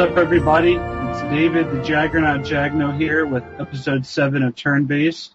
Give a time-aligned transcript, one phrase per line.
[0.00, 0.76] Up, everybody?
[0.76, 5.34] It's David, the Jaggernaut Jagno here with episode seven of Turn Based,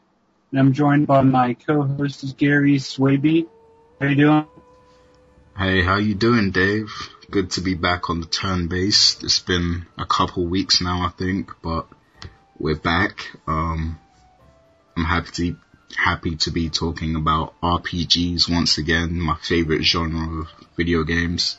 [0.50, 3.46] and I'm joined by my co-host Gary Swaby.
[4.02, 4.48] How you doing?
[5.56, 6.92] Hey, how you doing, Dave?
[7.30, 9.24] Good to be back on the Turn Based.
[9.24, 11.86] It's been a couple weeks now, I think, but
[12.58, 13.38] we're back.
[13.46, 14.00] Um,
[14.98, 15.58] I'm happy to
[15.96, 21.56] happy to be talking about RPGs once again, my favorite genre of video games.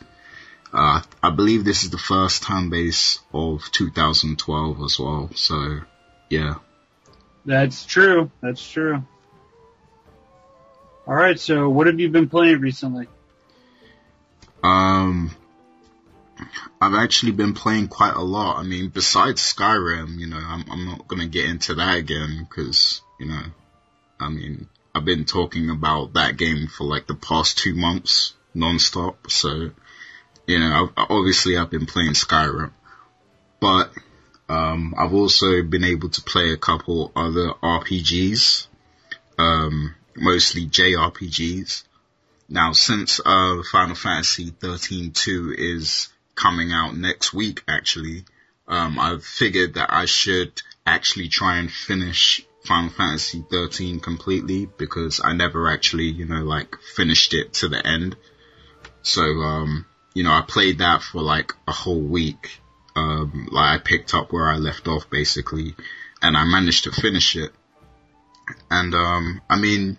[0.77, 5.31] Uh, I believe this is the first turn base of 2012 as well.
[5.35, 5.81] So,
[6.29, 6.57] yeah.
[7.47, 8.31] That's true.
[8.43, 9.03] That's true.
[11.07, 11.41] All right.
[11.41, 13.09] So, what have you been playing recently?
[14.63, 15.35] Um,
[16.79, 18.59] I've actually been playing quite a lot.
[18.59, 23.01] I mean, besides Skyrim, you know, I'm, I'm not gonna get into that again because,
[23.19, 23.43] you know,
[24.21, 29.31] I mean, I've been talking about that game for like the past two months nonstop.
[29.31, 29.71] So,
[30.47, 32.73] you know, I've, obviously I've been playing Skyrim,
[33.61, 33.91] but
[34.49, 38.69] um, I've also been able to play a couple other RPGs,
[39.39, 41.83] um, mostly JRPGs.
[42.49, 48.25] Now, since uh, Final Fantasy 13 2 is coming out next week, actually,
[48.69, 55.21] um, I've figured that I should actually try and finish Final Fantasy 13 completely because
[55.23, 58.17] I never actually, you know, like finished it to the end.
[59.03, 59.87] So, um,
[60.17, 62.63] you know, I played that for like a whole week.
[62.97, 65.75] Um, like I picked up where I left off basically
[66.23, 67.53] and I managed to finish it.
[68.71, 69.99] And, um, I mean,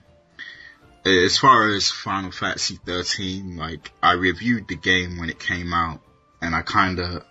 [1.05, 6.01] as far as Final Fantasy 13, like I reviewed the game when it came out
[6.41, 7.23] and I kind of,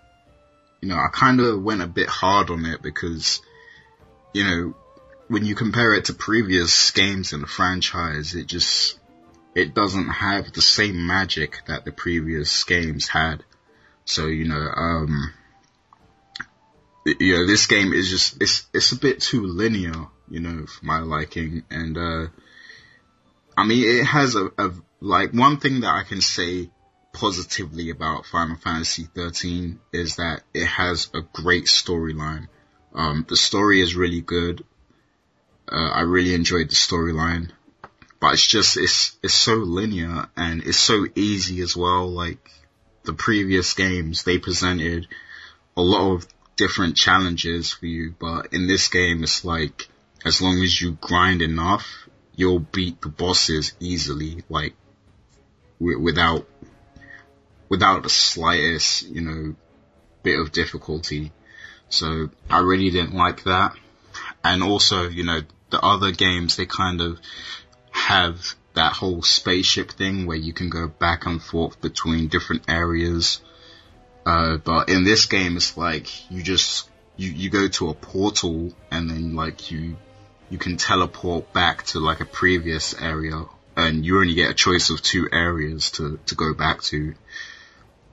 [0.81, 3.43] you know, I kind of went a bit hard on it because,
[4.33, 4.77] you know,
[5.27, 8.97] when you compare it to previous games in the franchise, it just,
[9.57, 13.43] it doesn't have the same magic that the previous games had.
[14.05, 15.33] So, you know, um,
[17.07, 20.85] you know, this game is just, it's, it's a bit too linear, you know, for
[20.85, 21.63] my liking.
[21.71, 22.27] And, uh,
[23.57, 26.71] I mean, it has a, a, like, one thing that I can say
[27.15, 32.49] positively about Final Fantasy 13 is that it has a great storyline.
[32.95, 34.65] Um, the story is really good.
[35.67, 37.53] Uh, I really enjoyed the storyline,
[38.21, 42.09] but it's just it's it's so linear and it's so easy as well.
[42.09, 42.51] Like
[43.05, 45.07] the previous games, they presented
[45.77, 49.89] a lot of different challenges for you, but in this game, it's like
[50.25, 54.75] as long as you grind enough, you'll beat the bosses easily, like
[55.79, 56.49] without
[57.69, 59.55] without the slightest, you know,
[60.23, 61.33] bit of difficulty.
[61.89, 63.77] So I really didn't like that.
[64.43, 67.19] And also, you know, the other games, they kind of
[68.07, 73.41] have that whole spaceship thing where you can go back and forth between different areas.
[74.25, 78.73] Uh, but in this game, it's like you just, you, you go to a portal
[78.93, 79.97] and then like you,
[80.51, 83.43] you can teleport back to like a previous area
[83.77, 87.15] and you only get a choice of two areas to, to go back to.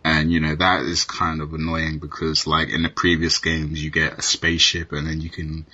[0.04, 3.92] And you know, that is kind of annoying because like in the previous games, you
[3.92, 5.68] get a spaceship and then you can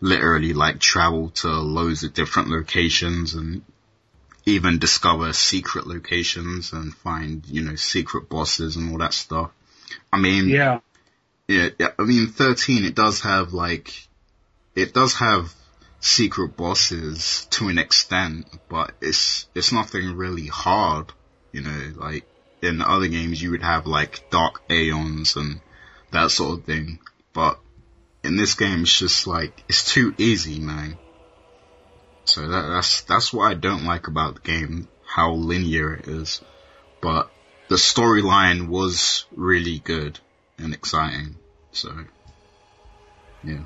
[0.00, 3.62] literally like travel to loads of different locations and
[4.44, 9.50] even discover secret locations and find, you know, secret bosses and all that stuff.
[10.12, 10.80] I mean, yeah,
[11.48, 13.92] yeah, I mean, 13, it does have like,
[14.74, 15.52] it does have
[16.00, 21.12] secret bosses to an extent, but it's, it's nothing really hard,
[21.52, 22.24] you know, like
[22.62, 25.60] in other games you would have like dark aeons and
[26.12, 26.98] that sort of thing,
[27.32, 27.58] but
[28.26, 30.98] in this game, it's just like it's too easy, man.
[32.24, 36.40] So that, that's that's what I don't like about the game, how linear it is.
[37.00, 37.30] But
[37.68, 40.18] the storyline was really good
[40.58, 41.36] and exciting.
[41.72, 41.90] So
[43.44, 43.64] yeah.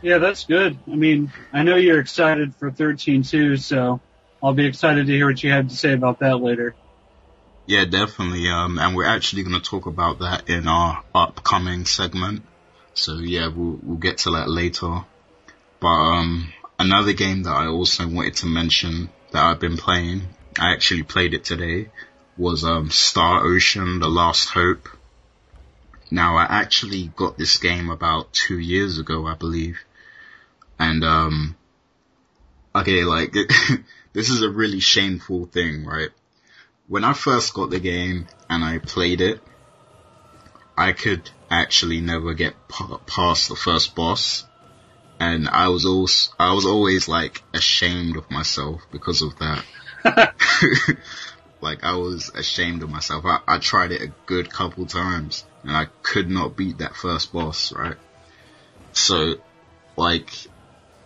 [0.00, 0.78] Yeah, that's good.
[0.90, 4.00] I mean, I know you're excited for 13 too, so
[4.42, 6.74] I'll be excited to hear what you have to say about that later.
[7.66, 8.48] Yeah, definitely.
[8.48, 12.42] Um, and we're actually going to talk about that in our upcoming segment.
[12.94, 15.04] So yeah, we'll we'll get to that later.
[15.80, 20.22] But um, another game that I also wanted to mention that I've been playing,
[20.58, 21.88] I actually played it today,
[22.36, 24.88] was um, Star Ocean: The Last Hope.
[26.10, 29.78] Now I actually got this game about two years ago, I believe,
[30.78, 31.56] and um,
[32.74, 33.32] okay, like
[34.12, 36.10] this is a really shameful thing, right?
[36.86, 39.40] When I first got the game and I played it,
[40.82, 42.54] I could actually never get
[43.06, 44.44] past the first boss.
[45.20, 49.64] And I was also, I was always like ashamed of myself because of that.
[51.62, 53.24] Like I was ashamed of myself.
[53.24, 57.32] I, I tried it a good couple times and I could not beat that first
[57.32, 57.96] boss, right?
[58.92, 59.36] So,
[59.96, 60.28] like,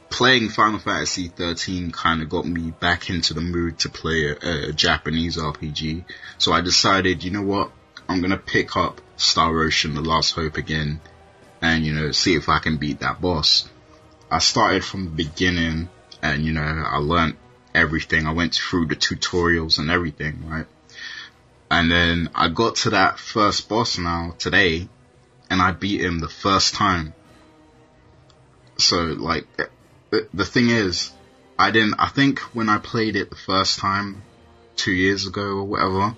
[0.08, 4.70] playing Final Fantasy 13 kind of got me back into the mood to play a,
[4.70, 6.06] a, Japanese RPG.
[6.38, 7.70] So I decided, you know what?
[8.08, 11.01] I'm gonna pick up Star Ocean: The Last Hope again,
[11.61, 13.69] and you know, see if I can beat that boss.
[14.31, 15.89] I started from the beginning,
[16.23, 17.37] and you know, I learned
[17.75, 18.27] everything.
[18.27, 20.67] I went through the tutorials and everything, right?
[21.71, 24.89] And then I got to that first boss now today,
[25.51, 27.12] and I beat him the first time.
[28.79, 29.47] So like,
[30.11, 31.12] the, thing is,
[31.59, 34.23] I didn't, I think when I played it the first time,
[34.77, 36.17] two years ago or whatever,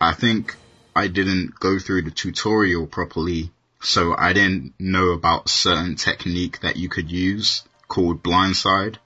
[0.00, 0.54] I think
[0.94, 3.50] I didn't go through the tutorial properly,
[3.80, 8.96] so I didn't know about certain technique that you could use called blindside.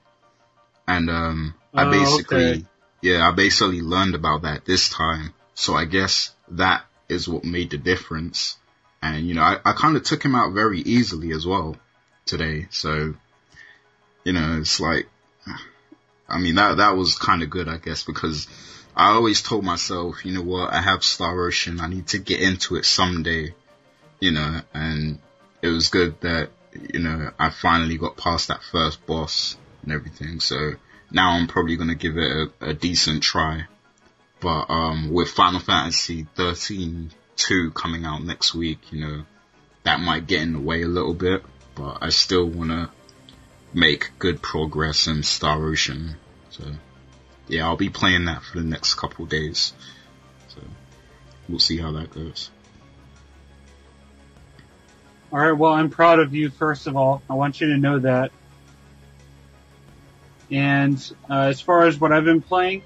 [0.87, 2.65] And um I Oh, basically okay.
[3.03, 5.33] yeah, I basically learned about that this time.
[5.55, 8.57] So I guess that is what made the difference.
[9.03, 11.77] And you know, I, I kind of took him out very easily as well
[12.27, 12.67] today.
[12.71, 13.15] So,
[14.25, 15.09] you know, it's like,
[16.29, 18.47] I mean, that, that was kind of good, I guess, because
[18.99, 22.41] I always told myself, you know what, I have Star Ocean, I need to get
[22.41, 23.55] into it someday,
[24.19, 25.21] you know, and
[25.63, 26.51] it was good that,
[26.93, 30.41] you know, I finally got past that first boss and everything.
[30.41, 30.73] So
[31.13, 33.67] now I'm probably going to give it a, a decent try.
[34.41, 39.25] But, um, with Final Fantasy 13 2 coming out next week, you know,
[39.85, 41.45] that might get in the way a little bit,
[41.77, 42.91] but I still want to
[43.73, 46.17] make good progress in Star Ocean.
[46.51, 46.65] So,
[47.49, 49.73] yeah, I'll be playing that for the next couple days.
[50.49, 50.61] So,
[51.49, 52.51] we'll see how that goes.
[55.33, 55.53] All right.
[55.53, 56.49] Well, I'm proud of you.
[56.51, 58.33] First of all, I want you to know that.
[60.51, 62.83] And uh, as far as what I've been playing,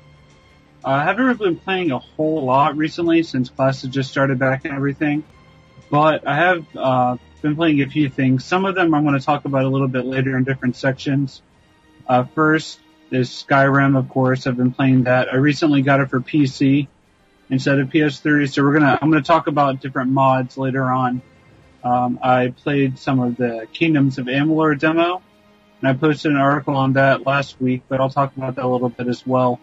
[0.84, 4.74] I haven't really been playing a whole lot recently since classes just started back and
[4.74, 5.22] everything.
[5.90, 8.44] But I have uh, been playing a few things.
[8.44, 11.40] Some of them I'm going to talk about a little bit later in different sections.
[12.08, 12.80] Uh, first
[13.14, 14.46] is Skyrim, of course.
[14.46, 15.32] I've been playing that.
[15.32, 16.88] I recently got it for PC
[17.50, 21.22] instead of PS3, so we're gonna I'm gonna talk about different mods later on.
[21.84, 25.22] Um, I played some of the Kingdoms of Amalur demo,
[25.80, 28.68] and I posted an article on that last week, but I'll talk about that a
[28.68, 29.60] little bit as well.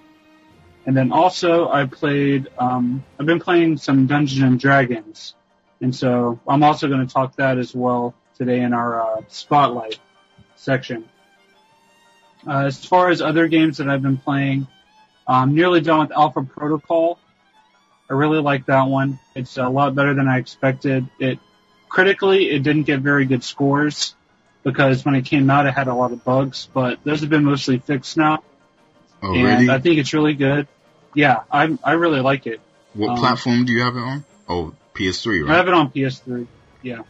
[0.85, 5.35] And then also I played, um, I've been playing some Dungeons and Dragons,
[5.81, 9.99] and so I'm also to talk that as well today in our uh, spotlight
[10.55, 11.05] section.
[12.47, 14.67] Uh, as far as other games that I've been playing,
[15.27, 17.19] I'm nearly done with Alpha Protocol.
[18.09, 19.19] I really like that one.
[19.35, 21.07] It's a lot better than I expected.
[21.19, 21.39] It
[21.89, 24.15] critically, it didn't get very good scores
[24.63, 27.43] because when it came out, it had a lot of bugs, but those have been
[27.43, 28.43] mostly fixed now,
[29.21, 29.69] Oh, and really?
[29.69, 30.67] I think it's really good.
[31.13, 32.61] Yeah, I I really like it.
[32.93, 34.25] what um, platform do you have it on?
[34.47, 36.47] Oh, PS3, I have it on PS3.
[36.81, 37.01] Yeah.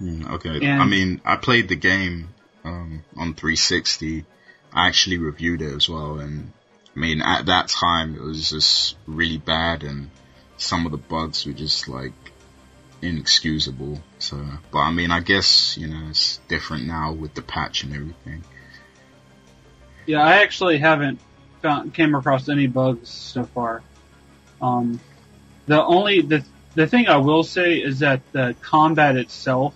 [0.00, 0.58] Mm, okay.
[0.66, 2.28] And- I mean, I played the game
[2.64, 4.24] um, on 360.
[4.72, 6.52] I actually reviewed it as well, and
[6.96, 10.10] I mean, at that time, it was just really bad, and
[10.56, 12.12] some of the bugs were just like
[13.02, 14.00] inexcusable.
[14.18, 17.94] So, but I mean, I guess you know it's different now with the patch and
[17.94, 18.44] everything.
[20.06, 21.20] Yeah, I actually haven't
[21.60, 23.82] found, came across any bugs so far.
[24.60, 25.00] Um,
[25.66, 29.74] the only the the thing I will say is that the combat itself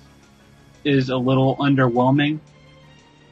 [0.85, 2.41] is a little underwhelming.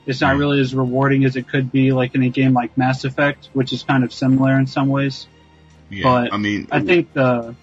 [0.06, 3.04] It's not really as rewarding as it could be, like in a game like Mass
[3.04, 5.26] Effect, which is kind of similar in some ways.
[5.90, 7.54] Yeah, But I mean, I think the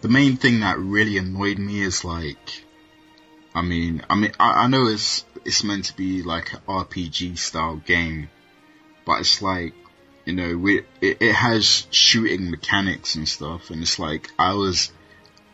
[0.00, 2.64] the main thing that really annoyed me is like,
[3.54, 7.38] I mean, I mean, I, I know it's it's meant to be like an RPG
[7.38, 8.28] style game,
[9.04, 9.74] but it's like,
[10.24, 14.92] you know, we, it, it has shooting mechanics and stuff, and it's like I was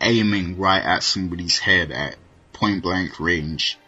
[0.01, 2.17] aiming right at somebody's head at
[2.53, 3.79] point blank range,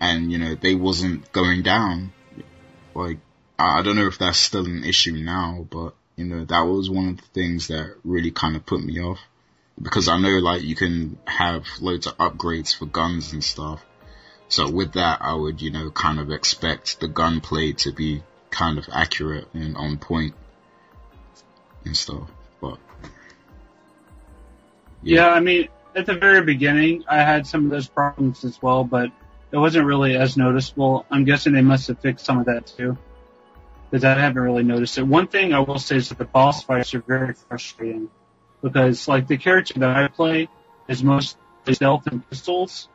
[0.00, 2.12] and you know they wasn't going down.
[2.94, 3.18] Like
[3.58, 7.08] I, don't know if that's still an issue now, but you know that was one
[7.08, 9.20] of the things that really kind of put me off
[9.80, 13.84] because I know like you can have loads of upgrades for guns and stuff.
[14.48, 18.78] So with that, I would you know kind of expect the gunplay to be kind
[18.78, 20.34] of accurate and on point
[21.84, 22.28] and stuff.
[22.60, 22.78] But
[25.02, 28.84] yeah, I mean, at the very beginning, I had some of those problems as well,
[28.84, 29.12] but
[29.52, 31.06] it wasn't really as noticeable.
[31.10, 32.96] I'm guessing they must have fixed some of that too,
[33.90, 35.02] because I haven't really noticed it.
[35.02, 38.10] One thing I will say is that the boss fights are very frustrating,
[38.62, 40.48] because like the character that I play
[40.88, 41.38] is mostly
[41.72, 42.88] stealth and pistols,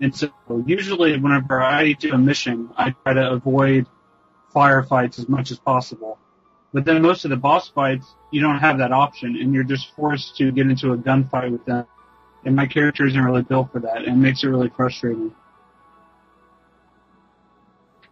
[0.00, 0.30] and so
[0.66, 3.86] usually whenever I do a mission, I try to avoid
[4.54, 6.18] firefights as much as possible.
[6.74, 9.94] But then most of the boss fights, you don't have that option, and you're just
[9.94, 11.86] forced to get into a gunfight with them.
[12.44, 15.34] And my character isn't really built for that, and it makes it really frustrating.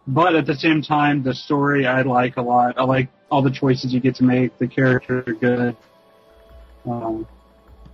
[0.07, 2.77] But at the same time, the story I like a lot.
[2.77, 4.57] I like all the choices you get to make.
[4.57, 5.77] The characters are good.
[6.85, 7.27] Um,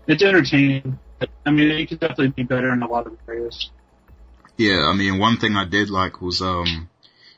[0.07, 0.99] it's entertaining.
[1.45, 3.69] I mean, it could definitely be better in a lot of areas.
[4.55, 6.89] Yeah, I mean, one thing I did like was, um,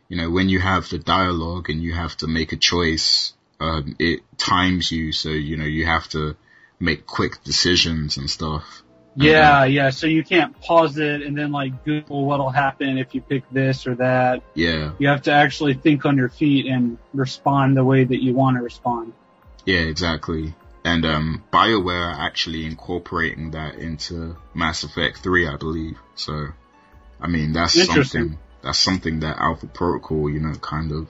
[0.08, 3.96] you know, when you have the dialogue and you have to make a choice, um,
[4.00, 6.36] it times you, so you know you have to
[6.80, 8.84] make quick decisions and stuff.
[9.16, 9.90] Yeah, yeah.
[9.90, 13.88] So you can't pause it and then like Google what'll happen if you pick this
[13.88, 14.44] or that.
[14.54, 14.92] Yeah.
[15.00, 18.58] You have to actually think on your feet and respond the way that you want
[18.58, 19.14] to respond.
[19.66, 20.56] Yeah, exactly.
[20.86, 25.98] And um, BioWare are actually incorporating that into Mass Effect 3, I believe.
[26.16, 26.48] So,
[27.20, 31.08] I mean, that's something that's something that Alpha Protocol, you know, kind of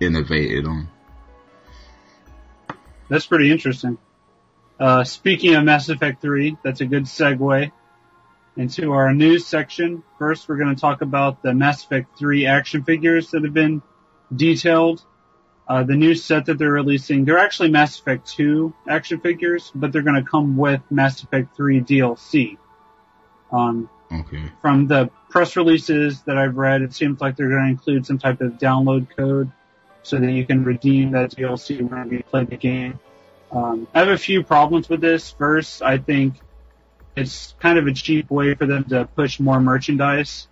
[0.00, 0.88] innovated on.
[3.08, 3.98] That's pretty interesting.
[4.78, 7.70] Uh, speaking of Mass Effect 3, that's a good segue
[8.56, 10.02] into our news section.
[10.18, 13.82] First, we're going to talk about the Mass Effect 3 action figures that have been
[14.34, 15.02] detailed.
[15.68, 19.92] Uh, the new set that they're releasing, they're actually Mass Effect 2 action figures, but
[19.92, 22.58] they're going to come with Mass Effect 3 DLC.
[23.52, 24.50] Um, okay.
[24.60, 28.18] From the press releases that I've read, it seems like they're going to include some
[28.18, 29.50] type of download code
[30.02, 32.98] so that you can redeem that DLC whenever you play the game.
[33.52, 35.30] Um, I have a few problems with this.
[35.30, 36.40] First, I think
[37.14, 40.48] it's kind of a cheap way for them to push more merchandise.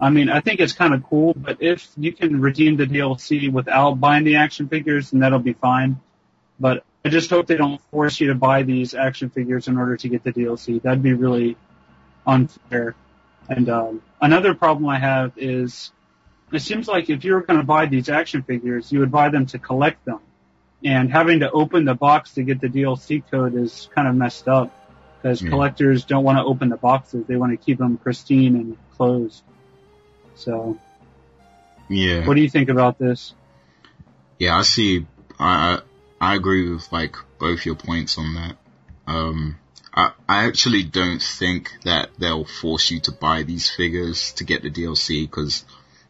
[0.00, 3.52] I mean, I think it's kind of cool, but if you can redeem the DLC
[3.52, 6.00] without buying the action figures, then that'll be fine.
[6.58, 9.96] But I just hope they don't force you to buy these action figures in order
[9.98, 10.82] to get the DLC.
[10.82, 11.56] That'd be really
[12.26, 12.96] unfair.
[13.48, 15.92] And um, another problem I have is
[16.52, 19.28] it seems like if you were going to buy these action figures, you would buy
[19.28, 20.20] them to collect them
[20.84, 24.48] and having to open the box to get the DLC code is kind of messed
[24.48, 24.72] up
[25.16, 25.50] because yeah.
[25.50, 29.42] collectors don't want to open the boxes; they want to keep them pristine and closed.
[30.34, 30.78] So,
[31.88, 32.26] yeah.
[32.26, 33.34] What do you think about this?
[34.38, 35.06] Yeah, I see.
[35.38, 35.80] I
[36.20, 38.56] I agree with like both your points on that.
[39.06, 39.58] Um,
[39.92, 44.62] I I actually don't think that they'll force you to buy these figures to get
[44.62, 45.64] the DLC because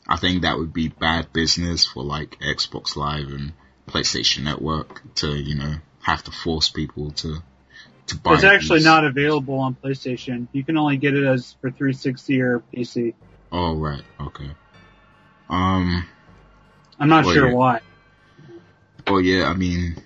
[0.08, 3.52] I think that would be bad business for like Xbox Live and
[3.90, 7.42] PlayStation Network to, you know, have to force people to
[8.10, 8.34] to buy.
[8.34, 8.86] It's actually these.
[8.86, 10.48] not available on PlayStation.
[10.52, 13.14] You can only get it as for 360 or PC.
[13.52, 14.50] Oh right, okay.
[15.48, 16.06] Um,
[16.98, 17.54] I'm not well, sure yeah.
[17.54, 17.80] why.
[19.06, 19.96] Well, yeah, I mean,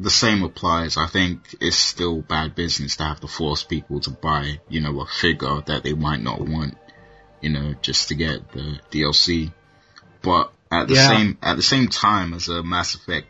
[0.00, 0.96] the same applies.
[0.96, 5.00] I think it's still bad business to have to force people to buy, you know,
[5.00, 6.78] a figure that they might not want,
[7.40, 9.52] you know, just to get the DLC.
[10.22, 11.08] But at the yeah.
[11.08, 13.28] same at the same time, as a Mass Effect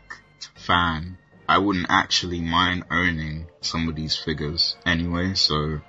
[0.55, 5.33] fan, I wouldn't actually mind owning some of these figures anyway.
[5.33, 5.81] So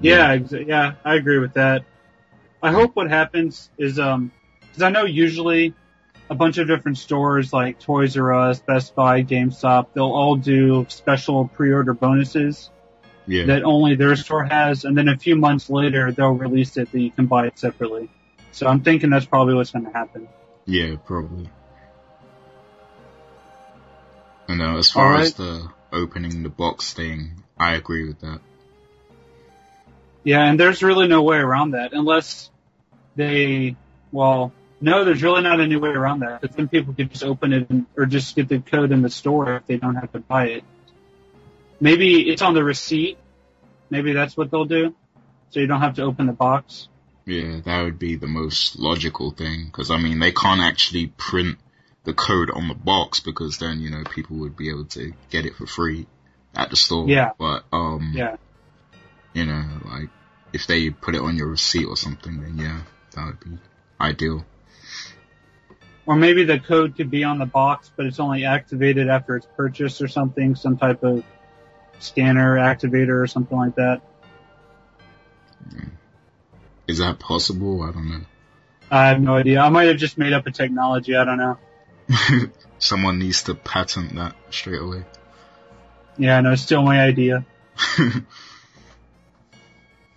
[0.00, 1.84] yeah, yeah, yeah I agree with that.
[2.62, 4.30] I hope what happens is um
[4.62, 5.74] because I know usually
[6.30, 10.86] a bunch of different stores like Toys R Us, Best Buy, GameStop, they'll all do
[10.88, 12.70] special pre-order bonuses
[13.26, 13.46] yeah.
[13.46, 17.00] that only their store has, and then a few months later they'll release it that
[17.00, 18.10] you can buy it separately.
[18.52, 20.28] So I'm thinking that's probably what's going to happen.
[20.68, 21.48] Yeah, probably.
[24.48, 25.22] I know, as far right.
[25.22, 28.40] as the opening the box thing, I agree with that.
[30.24, 32.50] Yeah, and there's really no way around that unless
[33.16, 33.76] they,
[34.12, 36.42] well, no, there's really not any way around that.
[36.42, 39.08] Because then people could just open it and, or just get the code in the
[39.08, 40.64] store if they don't have to buy it.
[41.80, 43.16] Maybe it's on the receipt.
[43.88, 44.94] Maybe that's what they'll do.
[45.48, 46.88] So you don't have to open the box.
[47.28, 51.58] Yeah, that would be the most logical thing because I mean they can't actually print
[52.04, 55.44] the code on the box because then you know people would be able to get
[55.44, 56.06] it for free
[56.54, 57.06] at the store.
[57.06, 57.32] Yeah.
[57.38, 58.12] But um.
[58.14, 58.36] Yeah.
[59.34, 60.08] You know, like
[60.54, 62.80] if they put it on your receipt or something, then yeah,
[63.14, 63.58] that would be
[64.00, 64.46] ideal.
[66.06, 69.46] Or maybe the code could be on the box, but it's only activated after it's
[69.54, 71.22] purchased or something, some type of
[71.98, 74.00] scanner activator or something like that.
[75.74, 75.84] Yeah.
[76.88, 77.82] Is that possible?
[77.82, 78.20] I don't know.
[78.90, 79.60] I have no idea.
[79.60, 81.14] I might have just made up a technology.
[81.14, 81.58] I don't know.
[82.78, 85.04] Someone needs to patent that straight away.
[86.16, 87.44] Yeah, no, it's still my idea.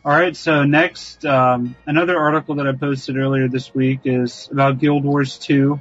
[0.04, 4.80] All right, so next, um, another article that I posted earlier this week is about
[4.80, 5.80] Guild Wars 2.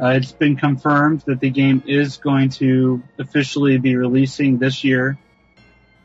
[0.00, 5.18] Uh, it's been confirmed that the game is going to officially be releasing this year.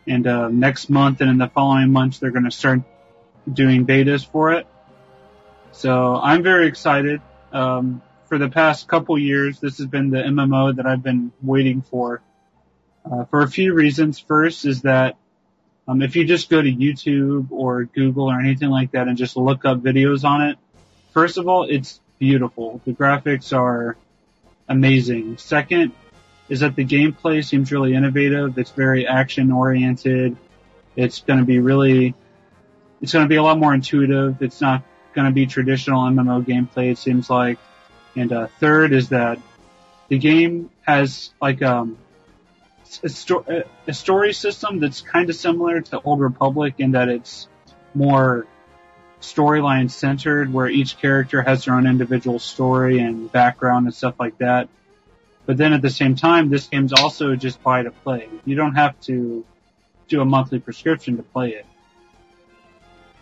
[0.05, 2.81] And uh, next month and in the following months, they're going to start
[3.51, 4.67] doing betas for it.
[5.71, 7.21] So I'm very excited.
[7.51, 11.81] Um, for the past couple years, this has been the MMO that I've been waiting
[11.81, 12.21] for.
[13.09, 14.19] Uh, for a few reasons.
[14.19, 15.17] First is that
[15.87, 19.37] um, if you just go to YouTube or Google or anything like that and just
[19.37, 20.57] look up videos on it,
[21.13, 22.81] first of all, it's beautiful.
[22.85, 23.95] The graphics are
[24.67, 25.37] amazing.
[25.37, 25.93] Second
[26.49, 28.57] is that the gameplay seems really innovative.
[28.57, 30.35] It's very action oriented.
[30.95, 32.13] It's going to be really,
[33.01, 34.41] it's going to be a lot more intuitive.
[34.41, 37.59] It's not going to be traditional MMO gameplay, it seems like.
[38.15, 39.39] And uh, third is that
[40.07, 41.97] the game has like um,
[43.03, 47.47] a, sto- a story system that's kind of similar to Old Republic in that it's
[47.93, 48.47] more
[49.21, 54.37] storyline centered, where each character has their own individual story and background and stuff like
[54.37, 54.69] that.
[55.45, 58.29] But then at the same time, this game's also just buy to play.
[58.45, 59.45] You don't have to
[60.07, 61.65] do a monthly prescription to play it.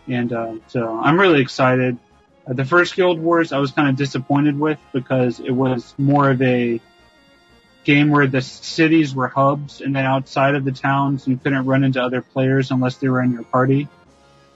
[0.07, 1.97] And uh, so I'm really excited.
[2.47, 6.29] Uh, the first Guild Wars I was kind of disappointed with because it was more
[6.29, 6.79] of a
[7.83, 11.83] game where the cities were hubs and then outside of the towns you couldn't run
[11.83, 13.87] into other players unless they were in your party.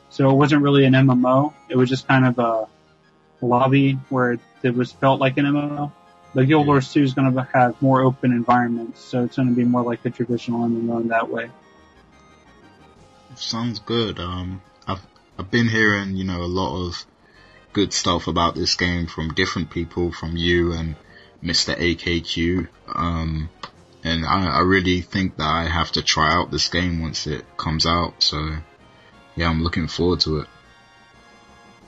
[0.10, 1.54] So it wasn't really an MMO.
[1.70, 2.68] It was just kind of a
[3.42, 5.92] lobby where it was felt like an MMO.
[6.34, 9.56] The Guild Wars 2 is going to have more open environments, so it's going to
[9.56, 11.50] be more like a traditional MMO in that way.
[13.36, 14.20] Sounds good.
[14.20, 14.62] Um,
[15.40, 17.06] I've been hearing you know a lot of
[17.72, 20.96] good stuff about this game from different people, from you and
[21.42, 21.76] Mr.
[21.76, 22.68] AKQ.
[22.94, 23.50] Um,
[24.04, 27.46] and I, I really think that I have to try out this game once it
[27.56, 28.22] comes out.
[28.22, 28.58] So
[29.38, 30.48] yeah, I'm looking forward to it.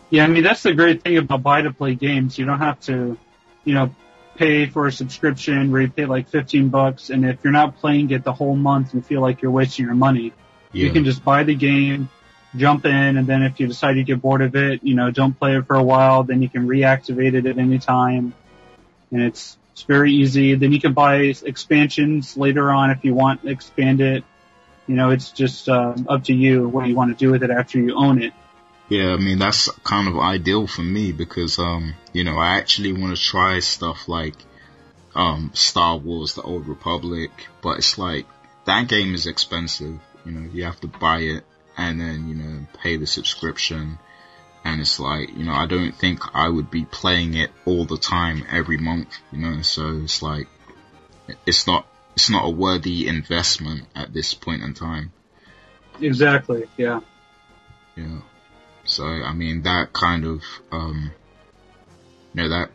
[0.10, 2.38] Yeah, I mean that's the great thing about buy to play games.
[2.38, 3.18] You don't have to,
[3.66, 3.94] you know,
[4.36, 8.12] pay for a subscription where you pay like 15 bucks, and if you're not playing
[8.12, 10.32] it the whole month, and feel like you're wasting your money.
[10.72, 10.86] Yeah.
[10.86, 12.10] You can just buy the game,
[12.56, 15.38] jump in, and then if you decide you get bored of it, you know, don't
[15.38, 18.34] play it for a while, then you can reactivate it at any time.
[19.12, 20.56] And it's, it's very easy.
[20.56, 24.24] Then you can buy expansions later on if you want to expand it.
[24.88, 27.50] You know, it's just uh, up to you what you want to do with it
[27.50, 28.34] after you own it.
[28.90, 32.92] Yeah, I mean that's kind of ideal for me because um, you know, I actually
[32.92, 34.36] want to try stuff like
[35.16, 38.26] um Star Wars The Old Republic, but it's like
[38.66, 39.98] that game is expensive.
[40.26, 41.46] You know, you have to buy it
[41.89, 43.98] and then, you know, pay the subscription.
[44.63, 47.98] And it's like, you know, I don't think I would be playing it all the
[47.98, 50.48] time every month, you know, so it's like,
[51.48, 55.12] it's not, it's not a worthy investment at this point in time.
[56.00, 57.00] Exactly, yeah.
[57.96, 58.20] Yeah.
[58.84, 61.12] So, I mean, that kind of, um,
[62.34, 62.70] you know, that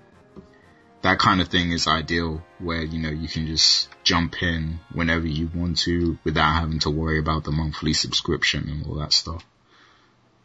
[1.07, 5.27] that kind of thing is ideal where, you know, you can just jump in whenever
[5.27, 9.47] you want to without having to worry about the monthly subscription and all that stuff.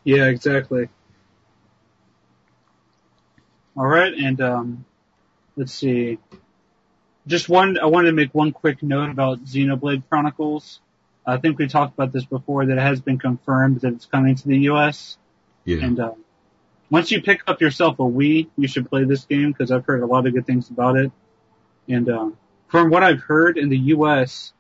[0.04, 0.90] Yeah, exactly.
[3.76, 4.86] All right, and um,
[5.56, 6.20] let's see.
[7.26, 10.80] Just one, I wanted to make one quick note about Xenoblade Chronicles.
[11.26, 14.36] I think we talked about this before that it has been confirmed that it's coming
[14.36, 15.18] to the U.S.
[15.66, 15.84] Yeah.
[15.86, 16.14] And uh,
[16.92, 20.04] once you pick up yourself a Wii, you should play this game because I've heard
[20.04, 21.12] a lot of good things about it.
[21.88, 22.30] And uh,
[22.68, 24.52] from what I've heard in the U.S.,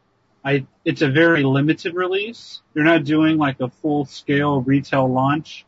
[0.44, 2.62] I it's a very limited release.
[2.74, 5.65] They're not doing like a full scale retail launch.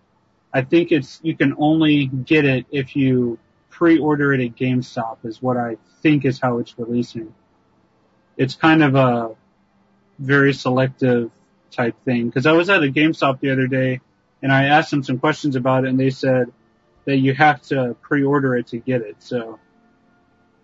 [0.54, 3.38] I think it's you can only get it if you
[3.70, 7.36] pre-order it at GameStop is what I think is how it's releasing.
[8.38, 9.36] It's kind of a
[10.18, 11.30] very selective
[11.72, 14.00] type thing because I was at a GameStop the other day
[14.44, 16.52] and I asked them some questions about it, and they said
[17.06, 19.16] that you have to pre-order it to get it.
[19.20, 19.58] So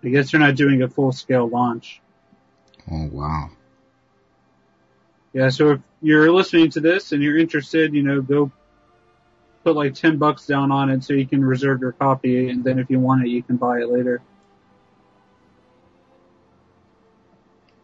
[0.03, 2.01] I guess they're not doing a full-scale launch.
[2.91, 3.49] Oh wow.
[5.31, 8.51] Yeah, so if you're listening to this and you're interested, you know, go
[9.63, 12.79] put like 10 bucks down on it so you can reserve your copy and then
[12.79, 14.21] if you want it, you can buy it later.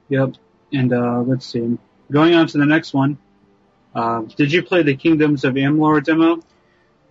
[0.10, 0.36] Yep.
[0.73, 1.77] And, uh, let's see.
[2.12, 3.17] Going on to the next one.
[3.95, 6.43] Uh, did you play the Kingdoms of Amalur demo?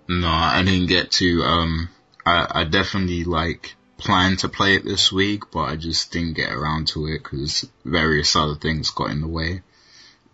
[0.07, 1.43] No, I didn't get to.
[1.43, 1.89] Um,
[2.27, 6.53] I, I definitely like planned to play it this week, but I just didn't get
[6.53, 9.63] around to it because various other things got in the way.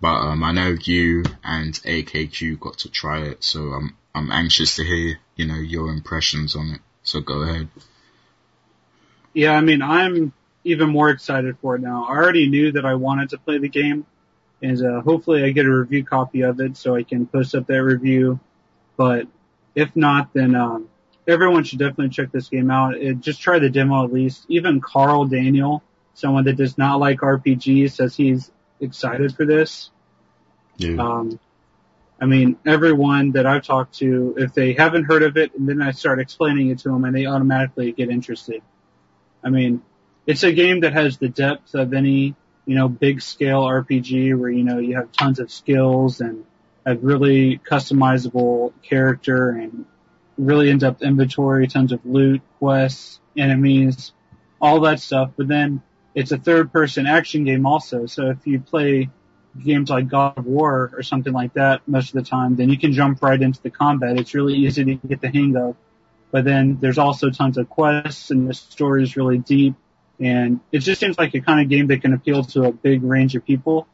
[0.01, 4.77] But um, I know you and AKQ got to try it, so I'm I'm anxious
[4.77, 6.81] to hear you know your impressions on it.
[7.03, 7.69] So go ahead.
[9.35, 10.33] Yeah, I mean I'm
[10.65, 12.07] even more excited for it now.
[12.07, 14.07] I already knew that I wanted to play the game,
[14.63, 17.67] and uh, hopefully I get a review copy of it so I can post up
[17.67, 18.41] that review.
[18.97, 19.27] But
[19.75, 20.89] if not, then um,
[21.27, 22.97] everyone should definitely check this game out.
[22.97, 24.45] It, just try the demo at least.
[24.49, 25.83] Even Carl Daniel,
[26.15, 29.91] someone that does not like RPGs, says he's excited for this.
[30.77, 31.03] Yeah.
[31.03, 31.39] Um,
[32.21, 35.81] I mean, everyone that I've talked to, if they haven't heard of it, and then
[35.81, 38.63] I start explaining it to them, and they automatically get interested.
[39.43, 39.83] I mean,
[40.27, 42.35] it's a game that has the depth of any,
[42.67, 46.45] you know, big scale RPG where, you know, you have tons of skills and
[46.87, 49.85] a really customizable character and
[50.39, 54.13] really in-depth inventory, tons of loot, quests, enemies,
[54.61, 55.33] all that stuff.
[55.37, 55.83] But then
[56.15, 58.07] it's a third person action game also.
[58.07, 59.11] So if you play
[59.63, 62.79] games like God of War or something like that most of the time, then you
[62.79, 64.19] can jump right into the combat.
[64.19, 65.77] It's really easy to get the hang of.
[66.31, 69.75] But then there's also tons of quests and the story is really deep.
[70.21, 73.03] And it just seems like a kind of game that can appeal to a big
[73.03, 73.89] range of people.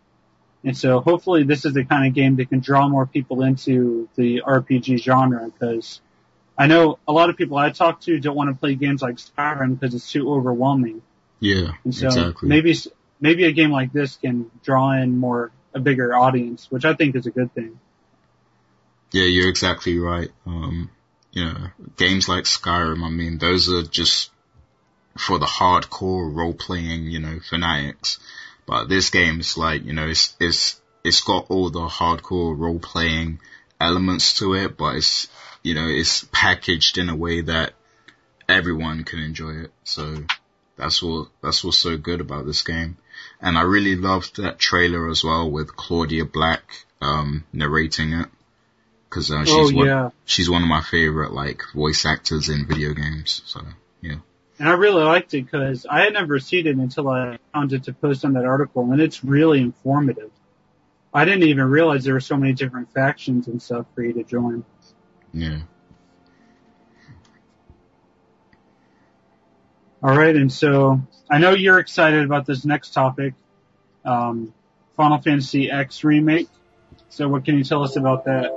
[0.64, 4.08] And so hopefully this is the kind of game that can draw more people into
[4.16, 6.00] the RPG genre because
[6.58, 9.16] I know a lot of people I talk to don't want to play games like
[9.16, 11.02] Skyrim because it's too overwhelming.
[11.38, 12.48] Yeah, And so exactly.
[12.48, 12.74] maybe
[13.20, 17.14] maybe a game like this can draw in more a bigger audience, which I think
[17.14, 17.78] is a good thing.
[19.12, 20.30] Yeah, you're exactly right.
[20.46, 20.90] Um,
[21.32, 24.30] you know, games like Skyrim, I mean, those are just
[25.16, 28.18] for the hardcore role playing, you know, fanatics.
[28.66, 32.80] But this game is like, you know, it's, it's, it's got all the hardcore role
[32.80, 33.40] playing
[33.80, 35.28] elements to it, but it's,
[35.62, 37.74] you know, it's packaged in a way that
[38.48, 39.72] everyone can enjoy it.
[39.84, 40.24] So
[40.76, 42.96] that's what, that's what's so good about this game.
[43.40, 46.62] And I really loved that trailer as well with Claudia Black,
[47.00, 48.26] um, narrating it.
[49.10, 50.10] Cause, uh, she's oh one, yeah.
[50.24, 53.42] she's one of my favorite, like, voice actors in video games.
[53.46, 53.60] So,
[54.00, 54.16] yeah.
[54.58, 57.84] And I really liked it because I had never seen it until I found it
[57.84, 60.30] to post on that article, and it's really informative.
[61.12, 64.24] I didn't even realize there were so many different factions and stuff for you to
[64.24, 64.64] join.
[65.32, 65.60] Yeah.
[70.02, 73.34] All right, and so I know you're excited about this next topic,
[74.04, 74.54] um,
[74.96, 76.48] Final Fantasy X remake.
[77.08, 78.52] So what can you tell us about that?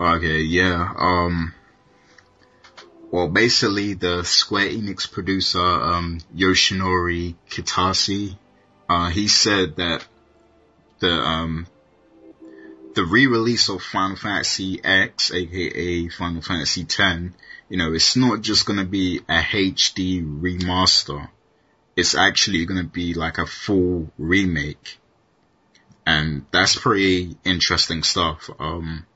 [0.00, 0.92] Okay, yeah.
[0.98, 1.54] Um,
[3.14, 8.36] well, basically, the Square Enix producer, um, Yoshinori Kitase,
[8.88, 10.04] uh, he said that
[10.98, 11.68] the, um,
[12.96, 16.98] the re-release of Final Fantasy X, aka Final Fantasy X,
[17.68, 21.28] you know, it's not just gonna be a HD remaster.
[21.94, 24.98] It's actually gonna be like a full remake.
[26.04, 28.50] And that's pretty interesting stuff.
[28.58, 29.06] Um,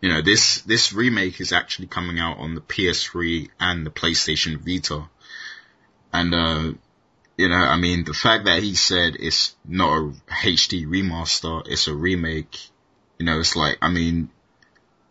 [0.00, 4.58] you know, this, this remake is actually coming out on the PS3 and the PlayStation
[4.58, 5.08] Vita.
[6.12, 6.72] And, uh,
[7.36, 11.86] you know, I mean, the fact that he said it's not a HD remaster, it's
[11.86, 12.58] a remake,
[13.18, 14.30] you know, it's like, I mean,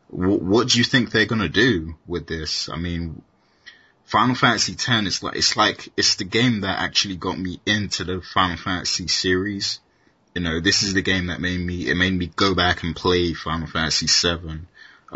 [0.07, 2.69] what, what do you think they're gonna do with this?
[2.69, 3.21] I mean,
[4.05, 8.03] Final Fantasy X is like, it's like, it's the game that actually got me into
[8.03, 9.79] the Final Fantasy series.
[10.33, 12.95] You know, this is the game that made me, it made me go back and
[12.95, 14.61] play Final Fantasy VII.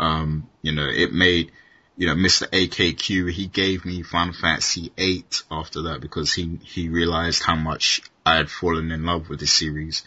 [0.00, 1.52] Um, you know, it made,
[1.96, 2.48] you know, Mr.
[2.48, 8.00] AKQ, he gave me Final Fantasy VIII after that because he, he realized how much
[8.24, 10.02] I had fallen in love with the series.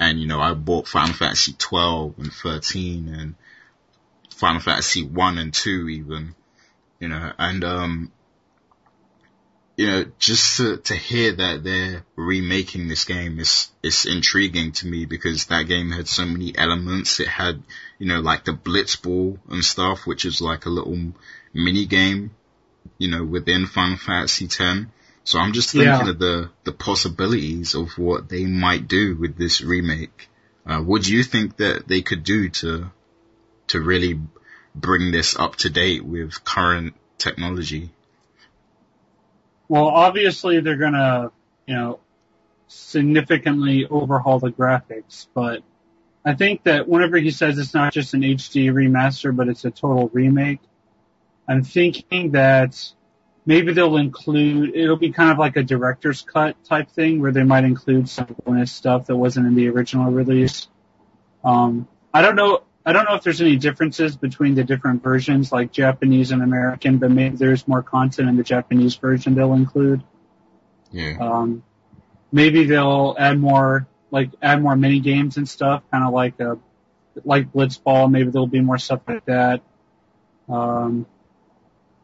[0.00, 3.34] And, you know, I bought Final Fantasy 12 and 13 and
[4.34, 6.34] Final Fantasy 1 and 2 even,
[6.98, 8.12] you know, and, um,
[9.78, 14.88] you know, just to, to hear that they're remaking this game is, is intriguing to
[14.88, 17.20] me because that game had so many elements.
[17.20, 17.62] It had,
[18.00, 21.12] you know, like the Blitzball and stuff, which is like a little
[21.54, 22.32] mini game,
[22.98, 24.86] you know, within Final Fantasy X.
[25.22, 26.10] So I'm just thinking Yeah.
[26.10, 30.28] of the, the possibilities of what they might do with this remake.
[30.66, 32.90] Uh, what do you think that they could do to,
[33.68, 34.20] to really
[34.74, 37.92] bring this up to date with current technology?
[39.68, 41.30] Well, obviously they're gonna,
[41.66, 42.00] you know,
[42.66, 45.62] significantly overhaul the graphics, but
[46.24, 49.70] I think that whenever he says it's not just an HD remaster, but it's a
[49.70, 50.60] total remake,
[51.48, 52.92] I'm thinking that
[53.46, 57.44] maybe they'll include, it'll be kind of like a director's cut type thing where they
[57.44, 60.68] might include some bonus stuff that wasn't in the original release.
[61.42, 65.52] Um, I don't know, I don't know if there's any differences between the different versions,
[65.52, 70.02] like Japanese and American, but maybe there's more content in the Japanese version they'll include.
[70.90, 71.18] Yeah.
[71.20, 71.62] Um,
[72.32, 76.56] maybe they'll add more, like add more mini games and stuff, kind of like a,
[77.26, 78.10] like Blitzball.
[78.10, 79.60] Maybe there'll be more stuff like that.
[80.48, 81.04] Um,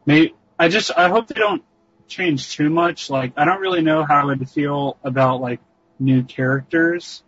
[0.05, 1.63] maybe I just I hope they don't
[2.07, 3.09] change too much.
[3.09, 5.61] Like I don't really know how I would feel about like
[5.97, 7.23] new characters.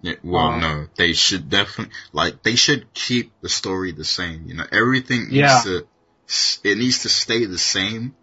[0.00, 4.46] Yeah, well, Um, no, they should definitely, like, they should keep the story the same,
[4.46, 5.62] you know, everything needs Yeah.
[5.64, 5.86] to,
[6.62, 8.14] it needs to stay the same,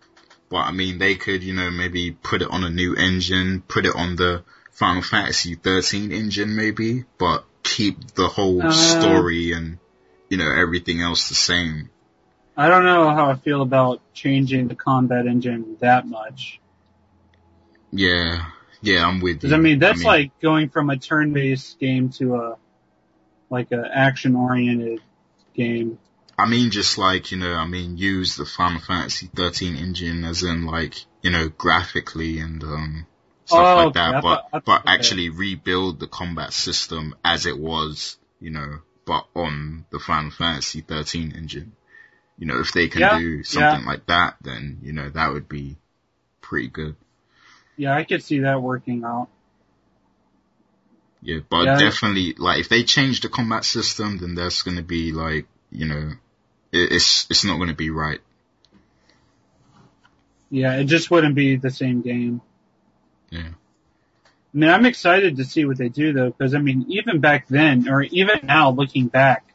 [0.50, 3.86] but I mean, they could, you know, maybe put it on a new engine, put
[3.86, 8.72] it on the Final Fantasy 13 engine maybe, but keep the whole Uh.
[8.72, 9.78] story and,
[10.30, 11.90] you know, everything else the same.
[12.56, 16.60] I don't know how I feel about changing the combat engine that much.
[17.92, 18.46] Yeah,
[18.86, 19.36] yeah, I'm with you.
[19.36, 22.58] Because I mean, that's I mean, like going from a turn-based game to a
[23.50, 25.02] like a action-oriented
[25.54, 26.00] game.
[26.38, 30.44] I mean, just like you know, I mean, use the Final Fantasy 13 engine as
[30.44, 33.08] in like you know graphically and um
[33.46, 38.18] stuff oh, like that, but thought, but actually rebuild the combat system as it was,
[38.40, 41.74] you know, but on the Final Fantasy 13 engine.
[42.38, 43.88] You know, if they can yeah, do something yeah.
[43.88, 45.78] like that, then you know that would be
[46.42, 46.98] pretty good.
[47.78, 49.28] Yeah, I could see that working out.
[51.22, 51.80] Yeah, but yeah.
[51.80, 56.12] definitely, like, if they change the combat system, then that's gonna be like, you know,
[56.72, 58.20] it, it's it's not gonna be right.
[60.50, 62.42] Yeah, it just wouldn't be the same game.
[63.32, 63.50] Yeah.
[63.50, 67.48] I mean, I'm excited to see what they do though, because I mean, even back
[67.48, 69.46] then, or even now, looking back,